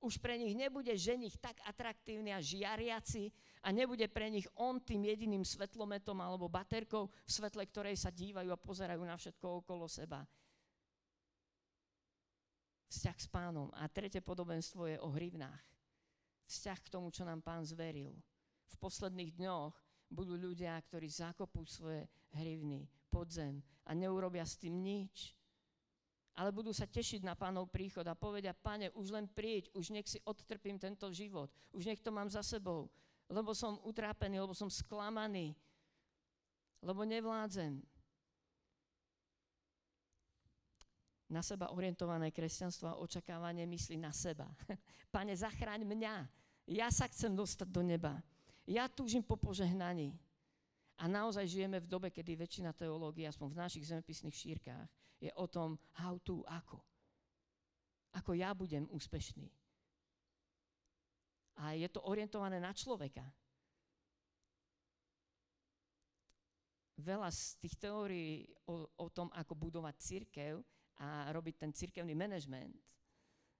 Už 0.00 0.20
pre 0.20 0.36
nich 0.36 0.52
nebude 0.52 0.92
ženich 0.92 1.40
tak 1.40 1.56
atraktívny 1.64 2.30
a 2.30 2.40
žiariaci, 2.40 3.32
a 3.66 3.74
nebude 3.74 4.06
pre 4.06 4.30
nich 4.30 4.46
on 4.54 4.78
tým 4.78 5.02
jediným 5.10 5.42
svetlometom 5.42 6.14
alebo 6.22 6.46
baterkou, 6.46 7.10
v 7.10 7.30
svetle 7.30 7.66
ktorej 7.66 7.98
sa 7.98 8.14
dívajú 8.14 8.54
a 8.54 8.60
pozerajú 8.60 9.02
na 9.02 9.18
všetko 9.18 9.66
okolo 9.66 9.90
seba. 9.90 10.22
Vzťah 12.86 13.18
s 13.18 13.26
pánom. 13.26 13.68
A 13.74 13.90
tretie 13.90 14.22
podobenstvo 14.22 14.86
je 14.86 14.96
o 15.02 15.10
hrivnách. 15.10 15.64
Vzťah 16.46 16.78
k 16.78 16.92
tomu, 16.94 17.10
čo 17.10 17.26
nám 17.26 17.42
pán 17.42 17.66
zveril. 17.66 18.14
V 18.70 18.74
posledných 18.78 19.34
dňoch 19.34 19.74
budú 20.06 20.38
ľudia, 20.38 20.78
ktorí 20.86 21.10
zakopú 21.10 21.66
svoje 21.66 22.06
hrivny 22.38 22.86
pod 23.10 23.34
zem 23.34 23.58
a 23.82 23.90
neurobia 23.98 24.46
s 24.46 24.54
tým 24.54 24.78
nič. 24.78 25.35
Ale 26.36 26.52
budú 26.52 26.68
sa 26.70 26.84
tešiť 26.84 27.24
na 27.24 27.32
pánov 27.32 27.72
príchod 27.72 28.04
a 28.04 28.12
povedia, 28.12 28.52
pane, 28.52 28.92
už 28.92 29.08
len 29.08 29.24
príď, 29.24 29.72
už 29.72 29.88
nech 29.88 30.04
si 30.04 30.20
odtrpím 30.28 30.76
tento 30.76 31.08
život, 31.08 31.48
už 31.72 31.88
nech 31.88 32.00
to 32.04 32.12
mám 32.12 32.28
za 32.28 32.44
sebou 32.44 32.92
lebo 33.26 33.54
som 33.54 33.78
utrápený, 33.82 34.38
lebo 34.38 34.54
som 34.54 34.70
sklamaný, 34.70 35.54
lebo 36.82 37.02
nevládzem. 37.02 37.82
Na 41.26 41.42
seba 41.42 41.74
orientované 41.74 42.30
kresťanstvo 42.30 42.86
a 42.86 43.00
očakávanie 43.02 43.66
myslí 43.66 43.98
na 43.98 44.14
seba. 44.14 44.46
Pane, 45.14 45.34
zachráň 45.34 45.82
mňa. 45.82 46.14
Ja 46.70 46.86
sa 46.94 47.10
chcem 47.10 47.34
dostať 47.34 47.66
do 47.66 47.82
neba. 47.82 48.22
Ja 48.62 48.86
túžim 48.86 49.26
po 49.26 49.34
požehnaní. 49.34 50.14
A 50.96 51.10
naozaj 51.10 51.50
žijeme 51.50 51.82
v 51.82 51.90
dobe, 51.90 52.08
kedy 52.14 52.38
väčšina 52.38 52.70
teológie, 52.72 53.26
aspoň 53.26 53.52
v 53.52 53.58
našich 53.58 53.84
zemepisných 53.90 54.32
šírkach, 54.32 54.86
je 55.20 55.32
o 55.34 55.46
tom 55.46 55.80
how 56.00 56.18
to, 56.20 56.44
ako. 56.48 56.80
Ako 58.16 58.32
ja 58.32 58.52
budem 58.56 58.88
úspešný 58.88 59.48
a 61.56 61.72
je 61.72 61.88
to 61.88 62.04
orientované 62.04 62.60
na 62.60 62.72
človeka. 62.76 63.24
Veľa 66.96 67.28
z 67.28 67.60
tých 67.60 67.76
teórií 67.76 68.48
o, 68.68 68.88
o 68.88 69.06
tom, 69.12 69.28
ako 69.32 69.52
budovať 69.52 69.94
církev 70.00 70.60
a 71.00 71.28
robiť 71.32 71.54
ten 71.60 71.72
církevný 71.72 72.16
manažment, 72.16 72.72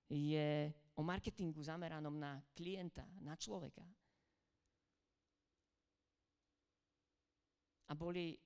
je 0.09 0.73
o 0.97 1.03
marketingu 1.05 1.61
zameranom 1.61 2.17
na 2.17 2.41
klienta, 2.57 3.05
na 3.21 3.37
človeka. 3.37 3.85
A 7.87 7.93
boli 7.93 8.41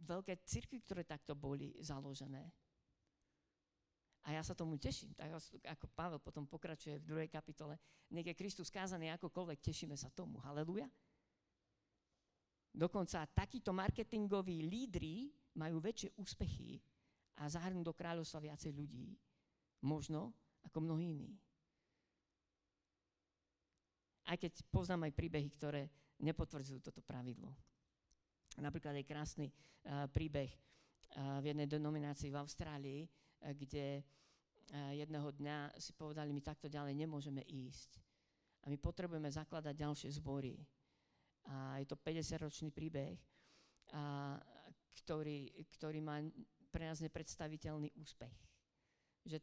veľké 0.00 0.40
církvy, 0.44 0.80
ktoré 0.82 1.02
takto 1.04 1.36
boli 1.36 1.76
založené. 1.80 2.48
A 4.28 4.36
ja 4.36 4.42
sa 4.44 4.52
tomu 4.52 4.76
teším, 4.76 5.16
tak 5.16 5.32
ako 5.64 5.86
Pavel 5.96 6.20
potom 6.20 6.44
pokračuje 6.44 7.00
v 7.00 7.08
druhej 7.08 7.28
kapitole. 7.32 7.80
Nech 8.12 8.28
je 8.28 8.36
Kristus 8.36 8.68
kázaný 8.68 9.08
akokoľvek, 9.16 9.64
tešíme 9.64 9.96
sa 9.96 10.12
tomu. 10.12 10.36
Haleluja. 10.44 10.84
Dokonca 12.70 13.24
takíto 13.32 13.72
marketingoví 13.72 14.62
lídry 14.62 15.32
majú 15.56 15.80
väčšie 15.82 16.14
úspechy 16.20 16.78
a 17.40 17.48
zahrnú 17.48 17.80
do 17.80 17.96
kráľovstva 17.96 18.44
viacej 18.44 18.70
ľudí, 18.76 19.16
možno 19.82 20.36
ako 20.62 20.84
mnohí 20.84 21.16
iní. 21.16 21.32
Aj 24.28 24.36
keď 24.38 24.62
poznám 24.70 25.10
aj 25.10 25.16
príbehy, 25.16 25.48
ktoré 25.56 25.90
nepotvrdzujú 26.22 26.78
toto 26.84 27.02
pravidlo. 27.02 27.50
Napríklad 28.58 28.98
je 28.98 29.06
krásny 29.06 29.46
uh, 29.46 30.10
príbeh 30.10 30.50
uh, 30.50 31.38
v 31.38 31.54
jednej 31.54 31.70
denominácii 31.70 32.34
v 32.34 32.40
Austrálii, 32.40 33.02
kde 33.40 34.04
jedného 34.94 35.34
dňa 35.34 35.74
si 35.82 35.90
povedali, 35.96 36.30
my 36.30 36.42
takto 36.44 36.70
ďalej 36.70 36.94
nemôžeme 36.94 37.42
ísť. 37.42 37.98
A 38.62 38.70
my 38.70 38.76
potrebujeme 38.78 39.26
zakladať 39.26 39.74
ďalšie 39.74 40.10
zbory. 40.20 40.60
A 41.48 41.80
je 41.80 41.86
to 41.88 41.96
50-ročný 41.98 42.70
príbeh, 42.70 43.18
a, 43.96 44.36
ktorý, 45.02 45.50
ktorý 45.74 45.98
má 46.04 46.22
pre 46.70 46.86
nás 46.86 47.02
nepredstaviteľný 47.02 47.90
úspech. 47.98 48.36
Že, 49.26 49.38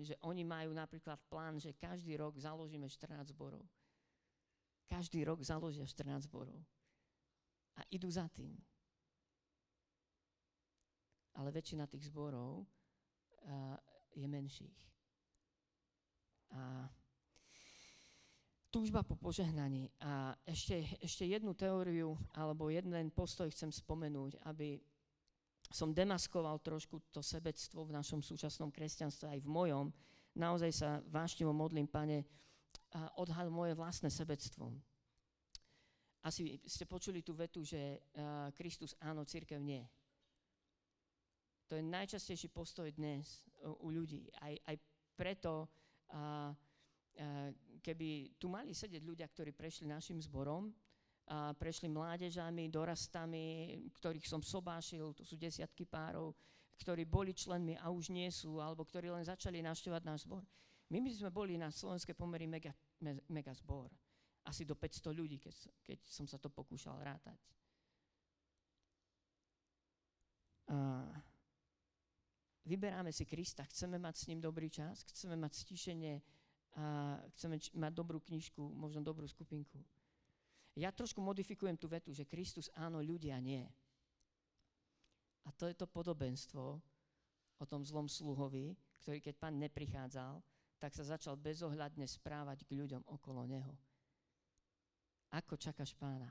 že 0.00 0.14
oni 0.24 0.46
majú 0.46 0.72
napríklad 0.72 1.20
plán, 1.28 1.60
že 1.60 1.76
každý 1.76 2.16
rok 2.16 2.40
založíme 2.40 2.88
14 2.88 3.36
zborov. 3.36 3.66
Každý 4.88 5.22
rok 5.28 5.44
založia 5.44 5.84
14 5.84 6.26
zborov. 6.26 6.56
A 7.80 7.82
idú 7.88 8.12
za 8.12 8.28
tým. 8.28 8.52
Ale 11.40 11.48
väčšina 11.48 11.88
tých 11.88 12.12
zborov 12.12 12.68
je 14.12 14.26
menších. 14.28 14.76
A 16.52 16.84
túžba 18.68 19.00
po 19.00 19.16
požehnaní. 19.16 19.88
A 20.04 20.36
ešte, 20.44 20.84
ešte 21.00 21.24
jednu 21.24 21.56
teóriu 21.56 22.20
alebo 22.36 22.68
jeden 22.68 22.92
postoj 23.10 23.48
chcem 23.48 23.72
spomenúť, 23.72 24.44
aby 24.44 24.76
som 25.70 25.94
demaskoval 25.94 26.58
trošku 26.60 27.14
to 27.14 27.22
sebectvo 27.22 27.86
v 27.86 27.94
našom 27.94 28.20
súčasnom 28.20 28.74
kresťanstve 28.74 29.38
aj 29.38 29.40
v 29.40 29.48
mojom. 29.48 29.86
Naozaj 30.34 30.70
sa 30.74 30.98
vášnivo 31.08 31.54
modlím, 31.54 31.86
pane, 31.86 32.26
odhal 33.18 33.50
moje 33.54 33.78
vlastné 33.78 34.10
sebectvo. 34.10 34.74
Asi 36.20 36.60
ste 36.68 36.84
počuli 36.84 37.24
tú 37.24 37.32
vetu, 37.32 37.64
že 37.64 38.04
Kristus 38.52 38.92
áno, 39.00 39.24
církev 39.24 39.56
nie. 39.56 39.80
To 41.70 41.78
je 41.78 41.84
najčastejší 41.86 42.52
postoj 42.52 42.90
dnes 42.92 43.46
u 43.80 43.88
ľudí. 43.88 44.28
Aj, 44.42 44.52
aj 44.68 44.76
preto, 45.16 45.70
a, 46.10 46.50
a, 46.50 46.54
keby 47.80 48.36
tu 48.36 48.50
mali 48.50 48.74
sedieť 48.74 49.00
ľudia, 49.06 49.30
ktorí 49.30 49.54
prešli 49.54 49.86
našim 49.86 50.18
zborom, 50.20 50.74
a 51.30 51.54
prešli 51.54 51.86
mládežami, 51.86 52.66
dorastami, 52.66 53.78
ktorých 54.02 54.26
som 54.26 54.42
sobášil, 54.42 55.14
to 55.14 55.22
sú 55.22 55.38
desiatky 55.38 55.86
párov, 55.86 56.34
ktorí 56.82 57.06
boli 57.06 57.30
členmi 57.30 57.78
a 57.78 57.86
už 57.86 58.10
nie 58.10 58.26
sú, 58.34 58.58
alebo 58.58 58.82
ktorí 58.82 59.14
len 59.14 59.22
začali 59.22 59.62
navštevovať 59.62 60.02
náš 60.02 60.26
zbor. 60.26 60.42
My 60.90 60.98
by 60.98 61.10
sme 61.14 61.30
boli 61.30 61.54
na 61.54 61.70
slovenské 61.70 62.18
pomery 62.18 62.50
mega, 62.50 62.74
mega 63.30 63.54
zbor. 63.54 63.94
Asi 64.44 64.64
do 64.64 64.74
500 64.74 65.12
ľudí, 65.12 65.36
keď, 65.36 65.54
keď 65.84 65.98
som 66.08 66.24
sa 66.24 66.40
to 66.40 66.48
pokúšal 66.48 66.96
rátať. 67.00 67.38
A 70.70 71.04
vyberáme 72.64 73.10
si 73.10 73.26
Krista, 73.26 73.66
chceme 73.66 73.98
mať 73.98 74.14
s 74.16 74.24
ním 74.30 74.40
dobrý 74.40 74.70
čas, 74.70 75.02
chceme 75.10 75.34
mať 75.34 75.52
stíšenie, 75.66 76.22
a 76.78 77.18
chceme 77.34 77.58
mať 77.58 77.92
dobrú 77.92 78.22
knižku, 78.22 78.62
možno 78.62 79.02
dobrú 79.02 79.26
skupinku. 79.26 79.82
Ja 80.78 80.94
trošku 80.94 81.18
modifikujem 81.18 81.74
tú 81.74 81.90
vetu, 81.90 82.14
že 82.14 82.22
Kristus 82.22 82.70
áno, 82.78 83.02
ľudia 83.02 83.34
nie. 83.42 83.66
A 85.42 85.50
to 85.58 85.66
je 85.66 85.74
to 85.74 85.90
podobenstvo 85.90 86.78
o 87.58 87.64
tom 87.66 87.82
zlom 87.82 88.06
sluhovi, 88.06 88.78
ktorý 89.02 89.18
keď 89.18 89.34
pán 89.34 89.58
neprichádzal, 89.58 90.38
tak 90.78 90.94
sa 90.94 91.02
začal 91.02 91.34
bezohľadne 91.34 92.06
správať 92.06 92.64
k 92.64 92.78
ľuďom 92.78 93.02
okolo 93.10 93.44
neho. 93.50 93.74
Ako 95.30 95.54
čakáš 95.54 95.94
pána? 95.94 96.26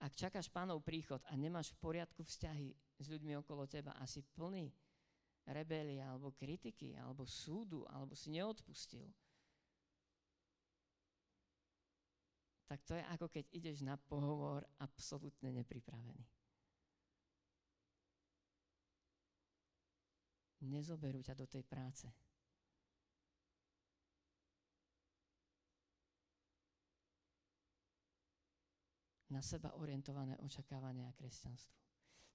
Ak 0.00 0.16
čakáš 0.16 0.48
pánov 0.48 0.80
príchod 0.80 1.20
a 1.28 1.36
nemáš 1.36 1.74
v 1.76 1.82
poriadku 1.82 2.24
vzťahy 2.24 2.72
s 2.96 3.06
ľuďmi 3.10 3.36
okolo 3.42 3.68
teba, 3.68 3.92
asi 4.00 4.22
plný 4.22 4.72
rebelie 5.50 6.00
alebo 6.00 6.32
kritiky, 6.32 6.94
alebo 6.96 7.26
súdu, 7.26 7.84
alebo 7.90 8.14
si 8.14 8.30
neodpustil, 8.32 9.04
tak 12.70 12.86
to 12.86 12.94
je 12.94 13.02
ako 13.02 13.26
keď 13.26 13.44
ideš 13.50 13.82
na 13.82 13.98
pohovor 13.98 14.62
absolútne 14.78 15.50
nepripravený. 15.50 16.22
Nezoberú 20.70 21.18
ťa 21.18 21.34
do 21.34 21.50
tej 21.50 21.66
práce. 21.66 22.06
Na 29.30 29.42
seba 29.42 29.74
orientované 29.78 30.34
očakávania 30.42 31.06
a 31.06 31.14
kresťanstvo. 31.14 31.74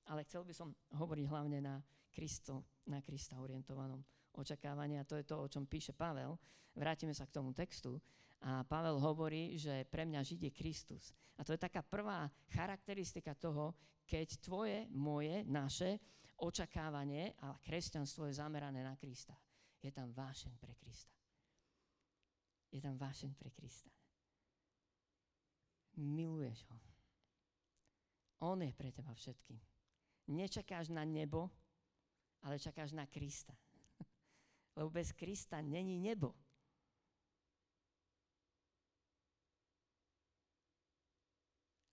Ale 0.07 0.23
chcel 0.23 0.47
by 0.47 0.53
som 0.55 0.71
hovoriť 0.95 1.25
hlavne 1.27 1.59
na, 1.59 1.75
Kristo, 2.13 2.63
na 2.87 3.03
Krista 3.03 3.35
orientovanom 3.41 3.99
očakávaní 4.35 4.99
a 4.99 5.07
to 5.07 5.19
je 5.19 5.25
to, 5.27 5.35
o 5.35 5.47
čom 5.51 5.67
píše 5.67 5.91
Pavel. 5.91 6.39
Vrátime 6.75 7.11
sa 7.11 7.27
k 7.27 7.35
tomu 7.35 7.51
textu. 7.51 7.99
A 8.45 8.63
Pavel 8.67 8.99
hovorí, 8.99 9.57
že 9.57 9.87
pre 9.87 10.05
mňa 10.05 10.21
Žid 10.21 10.41
je 10.47 10.51
Kristus. 10.51 11.15
A 11.39 11.43
to 11.43 11.55
je 11.55 11.59
taká 11.59 11.81
prvá 11.81 12.29
charakteristika 12.51 13.33
toho, 13.35 13.73
keď 14.05 14.27
tvoje, 14.37 14.85
moje, 14.91 15.41
naše 15.47 15.97
očakávanie 16.37 17.33
a 17.41 17.57
kresťanstvo 17.57 18.27
je 18.27 18.37
zamerané 18.37 18.83
na 18.83 18.93
Krista. 18.99 19.33
Je 19.81 19.91
tam 19.91 20.11
vášeň 20.13 20.53
pre 20.59 20.75
Krista. 20.75 21.15
Je 22.69 22.79
tam 22.83 22.99
vášeň 22.99 23.33
pre 23.33 23.49
Krista. 23.49 23.89
Miluješ 25.97 26.63
ho. 26.69 26.77
On 28.43 28.59
je 28.61 28.71
pre 28.75 28.91
teba 28.91 29.13
všetkým. 29.15 29.59
Nečakáš 30.27 30.89
na 30.91 31.07
nebo, 31.07 31.49
ale 32.43 32.59
čakáš 32.59 32.91
na 32.91 33.07
Krista. 33.07 33.55
Lebo 34.75 34.89
bez 34.89 35.11
Krista 35.15 35.61
není 35.61 35.99
nebo. 35.99 36.35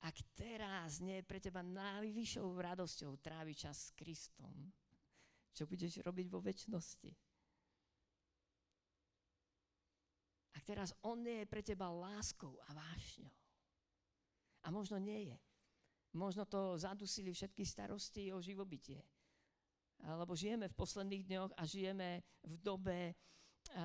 ak 0.03 0.19
teraz 0.35 0.99
nie 0.99 1.23
je 1.23 1.29
pre 1.31 1.39
teba 1.39 1.63
najvyššou 1.63 2.47
radosťou 2.59 3.23
tráviť 3.23 3.57
čas 3.57 3.79
s 3.89 3.95
Kristom, 3.95 4.75
čo 5.55 5.65
budeš 5.65 6.03
robiť 6.03 6.27
vo 6.27 6.43
väčšnosti? 6.43 7.11
Ak 10.59 10.63
teraz 10.67 10.91
On 11.07 11.17
nie 11.23 11.47
je 11.47 11.49
pre 11.49 11.63
teba 11.63 11.87
láskou 11.89 12.59
a 12.67 12.75
vášňou, 12.75 13.42
možno 14.73 14.97
nie 14.97 15.29
je, 15.29 15.37
možno 16.17 16.49
to 16.49 16.81
zadusili 16.81 17.37
všetky 17.37 17.63
starosti 17.69 18.33
o 18.33 18.41
živobytie, 18.41 19.05
alebo 20.03 20.33
žijeme 20.33 20.73
v 20.73 20.79
posledných 20.81 21.23
dňoch 21.29 21.51
a 21.55 21.63
žijeme 21.69 22.25
v 22.43 22.55
dobe 22.59 22.99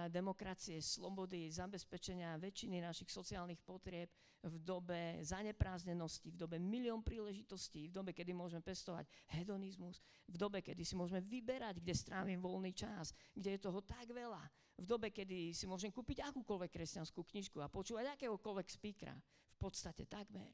demokracie, 0.10 0.82
slobody, 0.82 1.48
zabezpečenia 1.54 2.42
väčšiny 2.42 2.82
našich 2.82 3.14
sociálnych 3.14 3.62
potrieb 3.62 4.10
v 4.42 4.56
dobe 4.62 5.22
zanepráznenosti, 5.22 6.34
v 6.34 6.38
dobe 6.38 6.58
milión 6.58 7.06
príležitostí, 7.06 7.90
v 7.90 7.94
dobe, 7.94 8.12
kedy 8.14 8.34
môžeme 8.34 8.62
pestovať 8.62 9.06
hedonizmus, 9.38 10.02
v 10.30 10.36
dobe, 10.38 10.66
kedy 10.66 10.82
si 10.82 10.98
môžeme 10.98 11.22
vyberať, 11.22 11.82
kde 11.82 11.94
strávim 11.94 12.42
voľný 12.42 12.74
čas, 12.74 13.14
kde 13.34 13.58
je 13.58 13.64
toho 13.64 13.82
tak 13.86 14.10
veľa, 14.10 14.44
v 14.78 14.86
dobe, 14.86 15.10
kedy 15.10 15.54
si 15.54 15.66
môžem 15.66 15.90
kúpiť 15.90 16.26
akúkoľvek 16.26 16.70
kresťanskú 16.74 17.22
knižku 17.34 17.58
a 17.62 17.72
počúvať 17.72 18.14
akéhokoľvek 18.18 18.68
speakera, 18.70 19.16
v 19.18 19.58
podstate 19.58 20.06
takmer. 20.06 20.54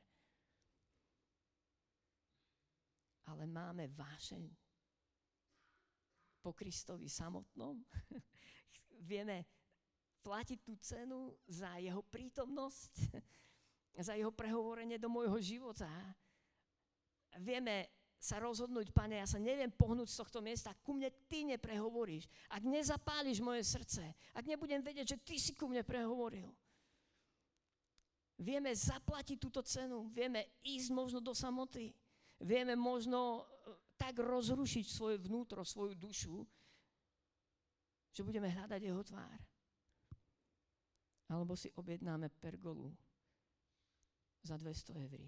Ale 3.29 3.47
máme 3.47 3.87
vášeň 3.87 4.43
po 6.43 6.51
Kristovi 6.51 7.07
samotnom, 7.07 7.79
vieme 9.09 9.47
platiť 10.23 10.59
tú 10.63 10.75
cenu 10.79 11.31
za 11.47 11.79
jeho 11.79 12.03
prítomnosť, 12.03 12.93
za 14.07 14.19
jeho 14.19 14.31
prehovorenie 14.31 14.99
do 14.99 15.07
môjho 15.07 15.39
života. 15.39 15.87
Vieme 17.39 17.91
sa 18.23 18.39
rozhodnúť, 18.39 18.95
pane, 18.95 19.19
ja 19.19 19.27
sa 19.27 19.35
neviem 19.35 19.67
pohnúť 19.67 20.07
z 20.07 20.19
tohto 20.23 20.39
miesta, 20.39 20.71
ku 20.79 20.95
mne 20.95 21.11
ty 21.27 21.43
neprehovoríš, 21.43 22.31
ak 22.47 22.63
nezapáliš 22.63 23.43
moje 23.43 23.67
srdce, 23.67 24.03
ak 24.31 24.47
nebudem 24.47 24.79
vedieť, 24.79 25.15
že 25.15 25.21
ty 25.27 25.35
si 25.35 25.51
ku 25.51 25.67
mne 25.67 25.83
prehovoril. 25.83 26.47
Vieme 28.39 28.71
zaplatiť 28.71 29.37
túto 29.43 29.59
cenu, 29.67 30.07
vieme 30.15 30.55
ísť 30.63 30.89
možno 30.95 31.19
do 31.19 31.35
samoty, 31.35 31.91
vieme 32.41 32.73
možno 32.73 33.43
eh, 33.43 33.77
tak 33.99 34.17
rozrušiť 34.17 34.85
svoje 34.87 35.17
vnútro, 35.21 35.61
svoju 35.61 35.93
dušu, 35.93 36.41
že 38.13 38.21
budeme 38.25 38.49
hľadať 38.49 38.81
jeho 38.81 39.03
tvár. 39.03 39.39
Alebo 41.33 41.57
si 41.57 41.73
objednáme 41.73 42.29
pergolu 42.29 42.93
za 44.45 44.59
200 44.59 45.07
eur, 45.09 45.21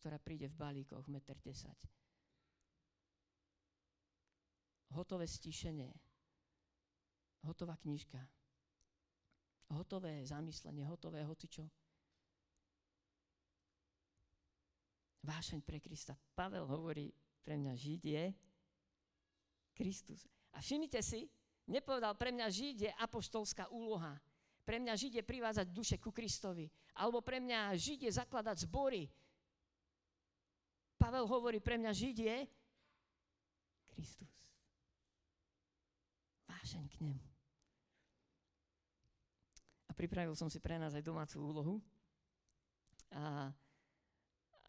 ktorá 0.00 0.16
príde 0.16 0.48
v 0.48 0.56
balíkoch 0.56 1.04
1,10 1.04 1.68
m. 1.68 1.76
Hotové 4.94 5.26
stíšenie, 5.26 5.90
hotová 7.44 7.74
knižka, 7.82 8.22
hotové 9.74 10.22
zamyslenie, 10.22 10.86
hotové 10.86 11.26
hocičo. 11.26 11.66
Vášeň 15.24 15.64
pre 15.64 15.80
Krista. 15.80 16.12
Pavel 16.36 16.68
hovorí, 16.68 17.08
pre 17.40 17.56
mňa 17.56 17.72
Žid 17.72 18.02
je 18.04 18.24
Kristus. 19.72 20.28
A 20.52 20.60
všimnite 20.60 21.00
si, 21.00 21.26
Nepovedal, 21.64 22.12
pre 22.12 22.28
mňa 22.28 22.46
žiť 22.52 22.76
je 22.88 22.90
apoštolská 23.00 23.72
úloha. 23.72 24.20
Pre 24.64 24.76
mňa 24.80 24.92
žiť 24.96 25.12
je 25.20 25.24
privázať 25.24 25.66
duše 25.72 25.96
ku 25.96 26.12
Kristovi. 26.12 26.68
Alebo 26.96 27.24
pre 27.24 27.40
mňa 27.40 27.72
žiť 27.72 28.08
je 28.08 28.10
zakladať 28.12 28.68
zbory. 28.68 29.08
Pavel 31.00 31.24
hovorí, 31.24 31.60
pre 31.60 31.80
mňa 31.80 31.92
žiť 31.92 32.16
je 32.20 32.36
Kristus. 33.96 34.34
Vášeň 36.48 36.84
k 36.92 36.96
nemu. 37.00 37.24
A 39.88 39.92
pripravil 39.96 40.36
som 40.36 40.52
si 40.52 40.60
pre 40.60 40.76
nás 40.76 40.92
aj 40.92 41.04
domácu 41.04 41.36
úlohu. 41.40 41.74
A 43.08 43.52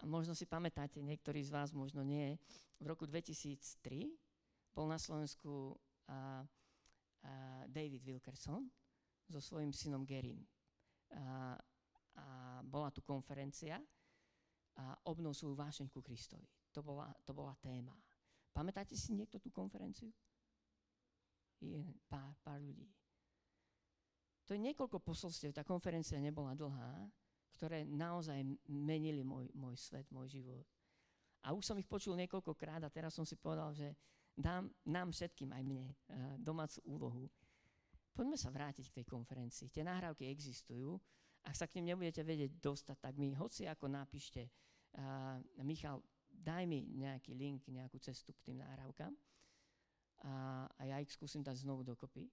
možno 0.05 0.37
si 0.37 0.45
pamätáte, 0.45 1.01
niektorí 1.01 1.41
z 1.41 1.51
vás 1.51 1.73
možno 1.73 2.05
nie, 2.05 2.37
v 2.79 2.85
roku 2.85 3.09
2003 3.09 4.13
bol 4.71 4.85
na 4.87 5.01
Slovensku 5.01 5.75
a, 6.07 6.45
David 7.65 8.05
Wilkerson 8.05 8.69
so 9.25 9.41
svojím 9.41 9.73
synom 9.73 10.05
Gerim. 10.05 10.45
A, 11.09 11.57
a 12.21 12.25
bola 12.61 12.93
tu 12.93 13.01
konferencia 13.01 13.81
a 14.77 14.93
obnov 15.09 15.33
svoju 15.33 15.57
vášeň 15.57 15.89
ku 15.89 16.05
Kristovi. 16.05 16.45
To 16.69 16.85
bola, 16.85 17.09
to 17.25 17.33
bola 17.33 17.57
téma. 17.57 17.97
Pamätáte 18.53 18.93
si 18.93 19.17
niekto 19.17 19.41
tú 19.41 19.49
konferenciu? 19.49 20.13
Je 21.57 21.81
pár, 22.05 22.37
pár 22.45 22.61
ľudí. 22.61 22.85
To 24.45 24.53
je 24.53 24.61
niekoľko 24.61 25.01
posolstiev, 25.01 25.55
tá 25.55 25.65
konferencia 25.65 26.21
nebola 26.21 26.53
dlhá, 26.53 27.09
ktoré 27.55 27.87
naozaj 27.87 28.43
menili 28.67 29.23
môj, 29.23 29.47
môj 29.55 29.79
svet, 29.79 30.05
môj 30.11 30.27
život. 30.27 30.67
A 31.47 31.55
už 31.55 31.63
som 31.63 31.77
ich 31.79 31.87
počul 31.87 32.19
niekoľkokrát 32.19 32.83
a 32.83 32.93
teraz 32.93 33.15
som 33.15 33.23
si 33.23 33.39
povedal, 33.39 33.71
že 33.71 33.95
dám 34.35 34.67
nám 34.83 35.15
všetkým, 35.15 35.55
aj 35.55 35.63
mne, 35.63 35.87
eh, 35.87 35.95
domácu 36.37 36.79
úlohu. 36.83 37.23
Poďme 38.15 38.35
sa 38.39 38.51
vrátiť 38.51 38.91
k 38.91 38.95
tej 39.01 39.05
konferencii. 39.07 39.71
Tie 39.71 39.83
nahrávky 39.83 40.27
existujú 40.31 40.99
Ak 41.45 41.53
sa 41.53 41.69
k 41.69 41.77
ním 41.77 41.93
nebudete 41.93 42.25
vedieť 42.25 42.57
dostať, 42.57 42.97
tak 42.97 43.13
mi 43.21 43.29
hoci 43.37 43.69
ako 43.69 43.85
napíšte, 43.85 44.49
uh, 44.97 45.37
Michal, 45.61 46.01
daj 46.33 46.65
mi 46.65 46.89
nejaký 46.89 47.37
link, 47.37 47.69
nejakú 47.69 48.01
cestu 48.01 48.33
k 48.33 48.49
tým 48.49 48.65
náhrávkam 48.65 49.13
a, 50.25 50.65
a 50.65 50.81
ja 50.89 50.97
ich 50.97 51.13
skúsim 51.13 51.45
dať 51.45 51.61
znovu 51.61 51.85
dokopy. 51.85 52.25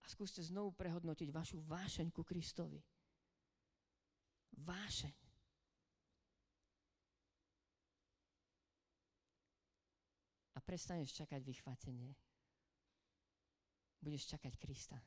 A 0.00 0.06
skúste 0.12 0.44
znovu 0.44 0.76
prehodnotiť 0.76 1.32
vašu 1.32 1.64
vášeň 1.64 2.12
ku 2.12 2.20
Kristovi. 2.20 2.84
Vášeň. 4.56 5.14
A 10.54 10.58
prestaneš 10.58 11.16
čakať 11.16 11.40
vychvatenie. 11.40 12.12
Budeš 14.00 14.36
čakať 14.36 14.54
Krista. 14.56 14.98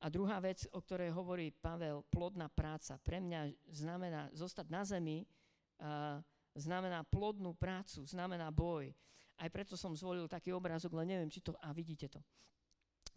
A 0.00 0.08
druhá 0.08 0.40
vec, 0.40 0.64
o 0.72 0.80
ktorej 0.80 1.12
hovorí 1.12 1.52
Pavel, 1.52 2.00
plodná 2.08 2.48
práca, 2.48 2.96
pre 2.96 3.20
mňa 3.20 3.52
znamená 3.68 4.32
zostať 4.32 4.66
na 4.72 4.80
zemi, 4.80 5.28
uh, 5.84 6.16
znamená 6.56 7.04
plodnú 7.04 7.52
prácu, 7.52 8.08
znamená 8.08 8.48
boj. 8.48 8.88
Aj 9.36 9.48
preto 9.52 9.76
som 9.76 9.92
zvolil 9.92 10.24
taký 10.24 10.56
obrázok, 10.56 10.96
len 11.04 11.16
neviem, 11.16 11.28
či 11.28 11.44
to... 11.44 11.52
A 11.60 11.76
vidíte 11.76 12.08
to. 12.08 12.20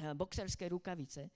Uh, 0.03 0.11
boxerské 0.11 0.67
rukavice. 0.67 1.31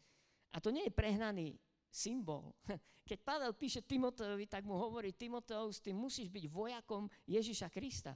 A 0.51 0.59
to 0.59 0.67
nie 0.67 0.83
je 0.83 0.91
prehnaný 0.91 1.55
symbol. 1.89 2.53
Keď 3.09 3.19
Pavel 3.23 3.55
píše 3.55 3.83
Timoteovi, 3.87 4.51
tak 4.51 4.67
mu 4.67 4.75
hovorí, 4.75 5.15
Timoteus, 5.15 5.79
ty 5.79 5.95
musíš 5.95 6.27
byť 6.27 6.45
vojakom 6.51 7.07
Ježiša 7.23 7.71
Krista. 7.71 8.13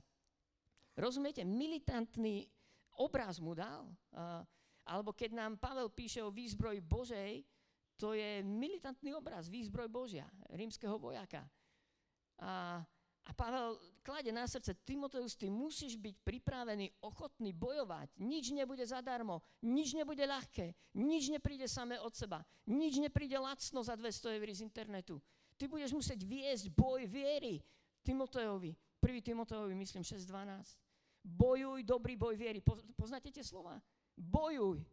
Rozumiete? 0.99 1.47
Militantný 1.47 2.43
obraz 2.99 3.39
mu 3.39 3.55
dal. 3.55 3.87
Alebo 4.83 5.15
keď 5.15 5.31
nám 5.31 5.55
Pavel 5.55 5.87
píše 5.87 6.19
o 6.19 6.33
výzbroji 6.33 6.83
Božej, 6.83 7.47
to 7.95 8.17
je 8.17 8.41
militantný 8.41 9.13
obraz, 9.13 9.45
výzbroj 9.45 9.87
Božia, 9.87 10.25
rímskeho 10.51 10.97
vojaka. 10.97 11.45
A, 12.41 12.81
a 13.25 13.31
Pavel 13.33 13.77
klade 14.01 14.33
na 14.33 14.49
srdce, 14.49 14.73
Timoteus, 14.81 15.37
ty 15.37 15.49
musíš 15.49 15.93
byť 15.95 16.15
pripravený, 16.25 16.89
ochotný 17.05 17.53
bojovať. 17.53 18.17
Nič 18.17 18.49
nebude 18.49 18.81
zadarmo, 18.81 19.45
nič 19.61 19.93
nebude 19.93 20.25
ľahké, 20.25 20.73
nič 20.97 21.29
nepríde 21.29 21.69
samé 21.69 22.01
od 22.01 22.11
seba, 22.17 22.41
nič 22.65 22.97
nepríde 22.97 23.37
lacno 23.37 23.85
za 23.85 23.93
200 23.93 24.41
eur 24.41 24.47
z 24.49 24.65
internetu. 24.65 25.21
Ty 25.55 25.69
budeš 25.69 25.93
musieť 25.93 26.25
viesť 26.25 26.73
boj 26.73 27.05
viery 27.05 27.61
Timoteovi. 28.01 28.73
1. 29.01 29.21
Timoteovi, 29.21 29.73
myslím, 29.77 30.01
6.12. 30.01 30.77
Bojuj 31.21 31.85
dobrý 31.85 32.17
boj 32.17 32.33
viery. 32.33 32.61
Poznáte 32.97 33.29
tie 33.29 33.45
slova? 33.45 33.77
bojuj. 34.21 34.83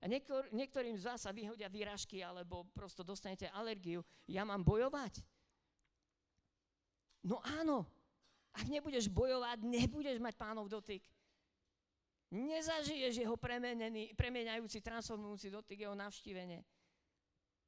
A 0.00 0.08
niektor, 0.08 0.48
niektorým 0.48 0.96
z 0.96 1.04
vás 1.04 1.20
sa 1.20 1.34
vyhodia 1.34 1.68
výražky 1.68 2.24
alebo 2.24 2.64
prosto 2.72 3.04
dostanete 3.04 3.52
alergiu. 3.52 4.00
Ja 4.24 4.48
mám 4.48 4.64
bojovať? 4.64 5.20
No 7.24 7.40
áno. 7.44 7.84
Ak 8.50 8.66
nebudeš 8.66 9.06
bojovať, 9.06 9.62
nebudeš 9.62 10.18
mať 10.18 10.34
pánov 10.34 10.66
dotyk. 10.66 11.06
Nezažiješ 12.30 13.22
jeho 13.22 13.34
premeniajúci, 14.14 14.78
transformujúci 14.82 15.50
dotyk, 15.50 15.86
jeho 15.86 15.94
navštívenie. 15.94 16.62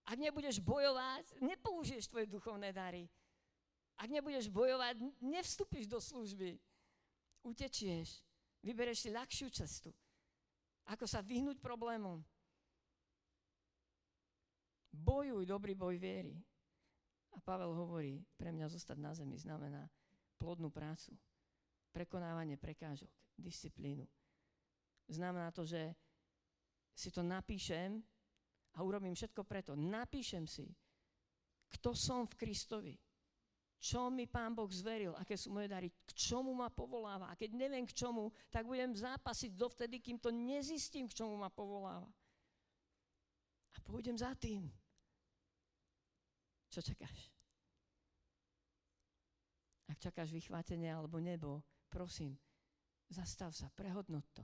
Ak 0.07 0.19
nebudeš 0.19 0.59
bojovať, 0.59 1.38
nepoužiješ 1.38 2.11
tvoje 2.11 2.27
duchovné 2.27 2.75
dary. 2.75 3.07
Ak 3.99 4.11
nebudeš 4.11 4.51
bojovať, 4.51 4.99
nevstúpiš 5.23 5.87
do 5.87 6.03
služby. 6.03 6.59
Utečieš. 7.47 8.23
Vybereš 8.62 9.07
si 9.07 9.11
ľahšiu 9.11 9.51
cestu. 9.51 9.91
Ako 10.91 11.07
sa 11.07 11.23
vyhnúť 11.23 11.62
problémom. 11.62 12.23
Bojuj 14.91 15.47
dobrý 15.47 15.75
boj 15.75 15.99
viery. 15.99 16.35
A 17.33 17.38
Pavel 17.40 17.73
hovorí, 17.73 18.21
pre 18.37 18.53
mňa 18.53 18.68
zostať 18.68 18.99
na 19.01 19.12
zemi 19.16 19.40
znamená 19.40 19.88
plodnú 20.37 20.68
prácu, 20.68 21.16
prekonávanie 21.92 22.61
prekážok, 22.61 23.09
disciplínu. 23.38 24.05
Znamená 25.09 25.51
to, 25.51 25.64
že 25.64 25.92
si 26.92 27.09
to 27.09 27.25
napíšem 27.25 28.01
a 28.77 28.85
urobím 28.85 29.16
všetko 29.16 29.42
preto. 29.45 29.73
Napíšem 29.73 30.45
si, 30.45 30.68
kto 31.73 31.97
som 31.97 32.29
v 32.29 32.37
Kristovi 32.37 32.95
čo 33.83 34.14
mi 34.14 34.31
Pán 34.31 34.55
Boh 34.55 34.71
zveril, 34.71 35.11
aké 35.18 35.35
sú 35.35 35.51
moje 35.51 35.66
dary, 35.66 35.90
k 36.07 36.14
čomu 36.14 36.55
ma 36.55 36.71
povoláva. 36.71 37.27
A 37.27 37.35
keď 37.35 37.59
neviem 37.59 37.83
k 37.83 37.99
čomu, 37.99 38.31
tak 38.47 38.62
budem 38.62 38.95
zápasiť 38.95 39.59
dovtedy, 39.59 39.99
kým 39.99 40.23
to 40.23 40.31
nezistím, 40.31 41.11
k 41.11 41.18
čomu 41.18 41.35
ma 41.35 41.51
povoláva. 41.51 42.07
A 43.75 43.79
pôjdem 43.83 44.14
za 44.14 44.38
tým. 44.38 44.71
Čo 46.72 46.80
čakáš? 46.80 47.28
Ak 49.92 50.00
čakáš 50.00 50.32
vychvátenie 50.32 50.88
alebo 50.88 51.20
nebo, 51.20 51.61
prosím, 51.92 52.32
zastav 53.12 53.52
sa, 53.52 53.68
prehodnot 53.76 54.24
to. 54.32 54.40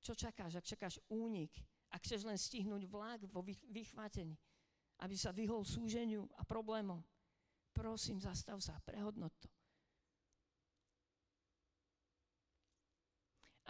Čo 0.00 0.16
čakáš, 0.16 0.56
ak 0.56 0.64
čakáš 0.64 0.96
únik, 1.12 1.52
ak 1.92 2.00
chceš 2.08 2.24
len 2.24 2.40
stihnúť 2.40 2.88
vlak 2.88 3.20
vo 3.28 3.44
vychvátení, 3.68 4.32
aby 5.04 5.12
sa 5.12 5.28
vyhol 5.28 5.60
súženiu 5.60 6.24
a 6.40 6.42
problémom. 6.48 7.04
Prosím, 7.76 8.16
zastav 8.16 8.64
sa, 8.64 8.80
prehodnot 8.80 9.36
to. 9.36 9.48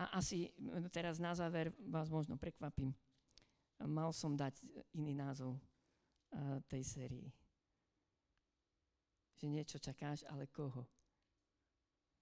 A 0.01 0.17
asi 0.23 0.55
teraz 0.95 1.19
na 1.19 1.35
záver 1.35 1.75
vás 1.91 2.09
možno 2.09 2.39
prekvapím. 2.39 2.95
Mal 3.81 4.13
som 4.13 4.37
dať 4.37 4.61
iný 4.93 5.17
názov 5.17 5.57
uh, 5.57 6.61
tej 6.69 6.85
sérii. 6.85 7.29
Že 9.41 9.47
niečo 9.49 9.79
čakáš, 9.81 10.29
ale 10.29 10.45
koho 10.53 10.85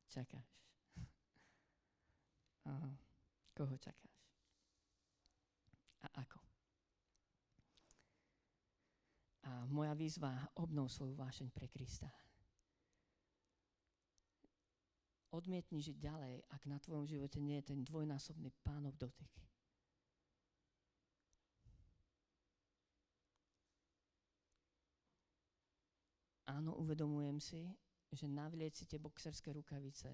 čakáš? 0.06 0.46
uh, 2.70 2.94
koho 3.58 3.74
čakáš? 3.74 4.14
A 6.06 6.22
ako? 6.22 6.38
A 9.48 9.66
moja 9.66 9.98
výzva, 9.98 10.46
obnov 10.60 10.92
svoju 10.92 11.18
vášeň 11.18 11.48
pre 11.50 11.66
Krista. 11.66 12.06
Odmietni 15.34 15.82
žiť 15.82 15.96
ďalej, 15.98 16.34
ak 16.54 16.62
na 16.70 16.78
tvojom 16.80 17.04
živote 17.04 17.42
nie 17.42 17.60
je 17.60 17.74
ten 17.74 17.80
dvojnásobný 17.84 18.48
pánov 18.64 18.96
dotyk. 18.96 19.28
Áno, 26.48 26.72
uvedomujem 26.74 27.38
si, 27.38 27.60
že 28.08 28.24
navlieť 28.24 28.72
si 28.72 28.84
tie 28.88 28.96
boxerské 28.96 29.52
rukavice 29.52 30.08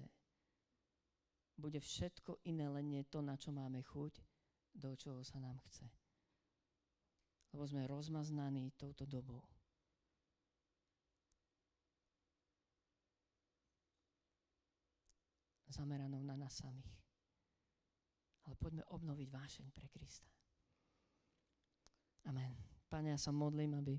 bude 1.55 1.79
všetko 1.79 2.43
iné, 2.43 2.67
len 2.67 2.91
nie 2.91 3.03
to, 3.07 3.23
na 3.23 3.39
čo 3.39 3.55
máme 3.55 3.79
chuť, 3.79 4.19
do 4.75 4.91
čoho 4.99 5.23
sa 5.23 5.39
nám 5.39 5.55
chce 5.71 5.87
lebo 7.55 7.63
sme 7.71 7.87
rozmaznaní 7.87 8.75
touto 8.75 9.07
dobou. 9.07 9.39
Zameranou 15.71 16.19
na 16.19 16.35
nás 16.35 16.51
samých. 16.51 16.99
Ale 18.43 18.59
poďme 18.59 18.83
obnoviť 18.91 19.27
vášeň 19.31 19.67
pre 19.71 19.87
Krista. 19.87 20.27
Amen. 22.27 22.51
Pane, 22.91 23.15
ja 23.15 23.19
sa 23.19 23.31
modlím, 23.31 23.79
aby 23.79 23.95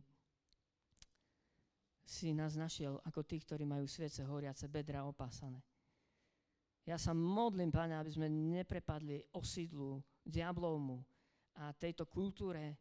si 2.06 2.30
nás 2.30 2.54
našiel 2.54 3.02
ako 3.02 3.26
tých, 3.26 3.42
ktorí 3.42 3.66
majú 3.66 3.90
sviece 3.90 4.22
horiace, 4.22 4.70
bedra 4.70 5.02
opásané. 5.02 5.58
Ja 6.86 6.94
sa 7.02 7.10
modlím, 7.10 7.74
Pane, 7.74 7.98
aby 7.98 8.14
sme 8.14 8.30
neprepadli 8.30 9.26
osídlu, 9.34 9.98
diablovmu 10.22 11.02
a 11.58 11.74
tejto 11.74 12.06
kultúre 12.06 12.78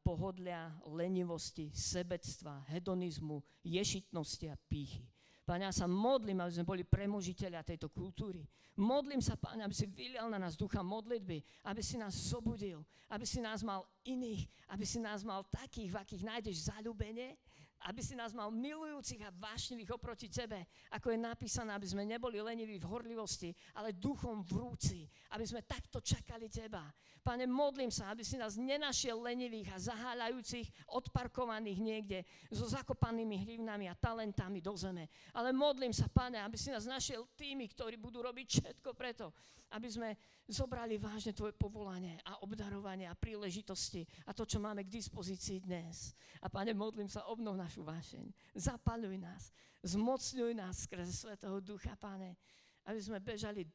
pohodlia, 0.00 0.72
lenivosti, 0.88 1.68
sebectva, 1.74 2.64
hedonizmu, 2.72 3.42
ješitnosti 3.66 4.46
a 4.48 4.56
pýchy. 4.56 5.04
Pane, 5.44 5.68
ja 5.68 5.74
sa 5.76 5.84
modlím, 5.84 6.40
aby 6.40 6.56
sme 6.56 6.64
boli 6.64 6.82
premožiteľia 6.88 7.60
tejto 7.60 7.92
kultúry. 7.92 8.48
Modlím 8.80 9.20
sa, 9.20 9.36
Pane, 9.36 9.60
aby 9.60 9.76
si 9.76 9.84
vylial 9.84 10.32
na 10.32 10.40
nás 10.40 10.56
ducha 10.56 10.80
modlitby, 10.80 11.68
aby 11.68 11.84
si 11.84 12.00
nás 12.00 12.16
zobudil, 12.16 12.80
aby 13.12 13.28
si 13.28 13.44
nás 13.44 13.60
mal 13.60 13.84
iných, 14.08 14.48
aby 14.72 14.88
si 14.88 15.04
nás 15.04 15.20
mal 15.20 15.44
takých, 15.52 15.92
v 15.92 16.00
akých 16.00 16.22
nájdeš 16.24 16.72
zalúbenie, 16.72 17.36
aby 17.84 18.00
si 18.00 18.16
nás 18.16 18.32
mal 18.32 18.48
milujúcich 18.48 19.20
a 19.24 19.34
vášnivých 19.34 19.92
oproti 19.92 20.32
tebe, 20.32 20.64
ako 20.88 21.12
je 21.12 21.18
napísané, 21.20 21.76
aby 21.76 21.84
sme 21.84 22.08
neboli 22.08 22.40
leniví 22.40 22.80
v 22.80 22.88
horlivosti, 22.88 23.52
ale 23.76 23.92
duchom 23.92 24.40
vrúci, 24.40 25.04
aby 25.36 25.44
sme 25.44 25.60
takto 25.68 26.00
čakali 26.00 26.48
teba. 26.48 26.88
Pane, 27.24 27.48
modlím 27.48 27.88
sa, 27.88 28.12
aby 28.12 28.20
si 28.20 28.36
nás 28.36 28.56
nenašiel 28.60 29.16
lenivých 29.16 29.72
a 29.72 29.80
zaháľajúcich, 29.80 30.92
odparkovaných 30.92 31.80
niekde 31.80 32.18
so 32.52 32.68
zakopanými 32.68 33.40
hrivnami 33.44 33.88
a 33.88 33.96
talentami 33.96 34.60
do 34.60 34.76
zeme. 34.76 35.08
Ale 35.32 35.52
modlím 35.52 35.92
sa, 35.92 36.04
pane, 36.08 36.36
aby 36.40 36.56
si 36.60 36.68
nás 36.68 36.84
našiel 36.84 37.24
tými, 37.32 37.64
ktorí 37.72 37.96
budú 37.96 38.20
robiť 38.20 38.46
všetko 38.60 38.92
preto, 38.92 39.32
aby 39.74 39.88
sme 39.90 40.14
zobrali 40.46 40.94
vážne 41.02 41.34
Tvoje 41.34 41.50
povolanie 41.58 42.22
a 42.22 42.38
obdarovanie 42.46 43.10
a 43.10 43.18
príležitosti 43.18 44.06
a 44.24 44.30
to, 44.30 44.46
čo 44.46 44.62
máme 44.62 44.86
k 44.86 44.94
dispozícii 44.94 45.66
dnes. 45.66 46.14
A 46.38 46.46
Pane, 46.46 46.70
modlím 46.70 47.10
sa, 47.10 47.26
obnov 47.26 47.58
našu 47.58 47.82
vášeň. 47.82 48.30
Zapaluj 48.54 49.18
nás, 49.18 49.50
zmocňuj 49.82 50.52
nás 50.54 50.86
skrze 50.86 51.10
Svetého 51.10 51.58
Ducha, 51.58 51.98
Pane, 51.98 52.38
aby 52.86 53.00
sme 53.02 53.18
bežali 53.18 53.66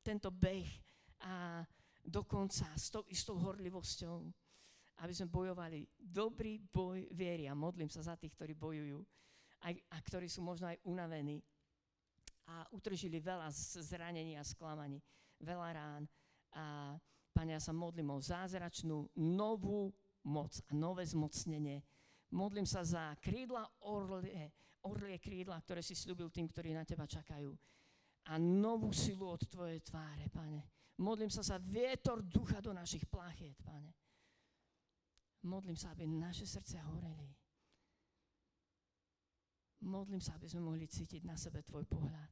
tento 0.00 0.32
beh 0.32 0.70
a 1.28 1.62
dokonca 2.02 2.66
s 2.74 2.90
tou 2.90 3.04
istou 3.12 3.38
horlivosťou, 3.38 4.26
aby 5.04 5.12
sme 5.12 5.28
bojovali 5.30 5.86
dobrý 5.98 6.58
boj 6.58 7.06
viery 7.12 7.46
a 7.46 7.54
modlím 7.54 7.92
sa 7.92 8.02
za 8.02 8.14
tých, 8.16 8.34
ktorí 8.34 8.56
bojujú 8.56 8.98
aj, 9.62 9.74
a 9.90 9.96
ktorí 10.02 10.26
sú 10.26 10.42
možno 10.42 10.70
aj 10.70 10.78
unavení 10.86 11.42
a 12.50 12.66
utržili 12.74 13.22
veľa 13.22 13.46
zranení 13.78 14.34
a 14.34 14.42
sklamaní, 14.42 14.98
veľa 15.42 15.68
rán. 15.74 16.02
A 16.56 16.94
Pane, 17.32 17.56
ja 17.56 17.62
sa 17.64 17.72
modlím 17.72 18.12
o 18.12 18.20
zázračnú 18.20 19.08
novú 19.16 19.88
moc 20.28 20.52
a 20.68 20.72
nové 20.76 21.02
zmocnenie. 21.08 21.80
Modlím 22.36 22.68
sa 22.68 22.84
za 22.84 23.16
krídla 23.16 23.64
orlie, 23.88 24.52
orlie 24.84 25.16
krídla, 25.16 25.56
ktoré 25.64 25.80
si 25.80 25.96
slúbil 25.96 26.28
tým, 26.28 26.48
ktorí 26.48 26.76
na 26.76 26.84
Teba 26.84 27.08
čakajú. 27.08 27.52
A 28.28 28.36
novú 28.36 28.92
silu 28.92 29.32
od 29.32 29.42
Tvojej 29.48 29.80
tváre, 29.80 30.28
Pane. 30.28 30.94
Modlím 31.00 31.32
sa 31.32 31.40
za 31.40 31.56
vietor 31.56 32.20
ducha 32.20 32.60
do 32.60 32.76
našich 32.76 33.08
plachiet, 33.08 33.56
Pane. 33.64 33.96
Modlím 35.48 35.74
sa, 35.74 35.90
aby 35.96 36.06
naše 36.06 36.46
srdce 36.46 36.78
horeli 36.78 37.32
modlím 39.82 40.22
sa, 40.22 40.38
aby 40.38 40.46
sme 40.46 40.62
mohli 40.62 40.86
cítiť 40.86 41.26
na 41.26 41.34
sebe 41.34 41.62
Tvoj 41.66 41.84
pohľad. 41.90 42.30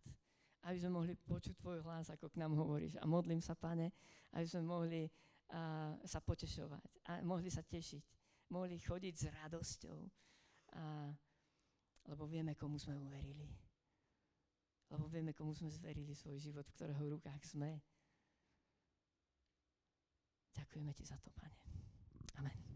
Aby 0.68 0.76
sme 0.76 0.92
mohli 0.92 1.12
počuť 1.16 1.56
Tvoj 1.56 1.80
hlas, 1.84 2.12
ako 2.12 2.28
k 2.28 2.40
nám 2.40 2.52
hovoríš. 2.52 3.00
A 3.00 3.08
modlím 3.08 3.40
sa, 3.40 3.56
Pane, 3.56 3.92
aby 4.36 4.46
sme 4.46 4.62
mohli 4.68 5.08
uh, 5.08 5.96
sa 6.04 6.20
potešovať 6.20 6.84
a 7.08 7.24
mohli 7.24 7.48
sa 7.48 7.64
tešiť. 7.64 8.02
Mohli 8.50 8.82
chodiť 8.82 9.14
s 9.14 9.24
radosťou. 9.30 9.98
A, 10.74 11.10
lebo 12.10 12.26
vieme, 12.26 12.58
komu 12.58 12.82
sme 12.82 12.98
uverili. 12.98 13.46
Lebo 14.90 15.06
vieme, 15.06 15.30
komu 15.30 15.54
sme 15.54 15.70
zverili 15.70 16.10
svoj 16.18 16.34
život, 16.38 16.66
v 16.66 16.74
ktorého 16.74 17.14
rukách 17.14 17.46
sme. 17.46 17.78
Ďakujeme 20.50 20.90
Ti 20.98 21.04
za 21.06 21.18
to, 21.22 21.30
Pane. 21.30 21.58
Amen. 22.42 22.69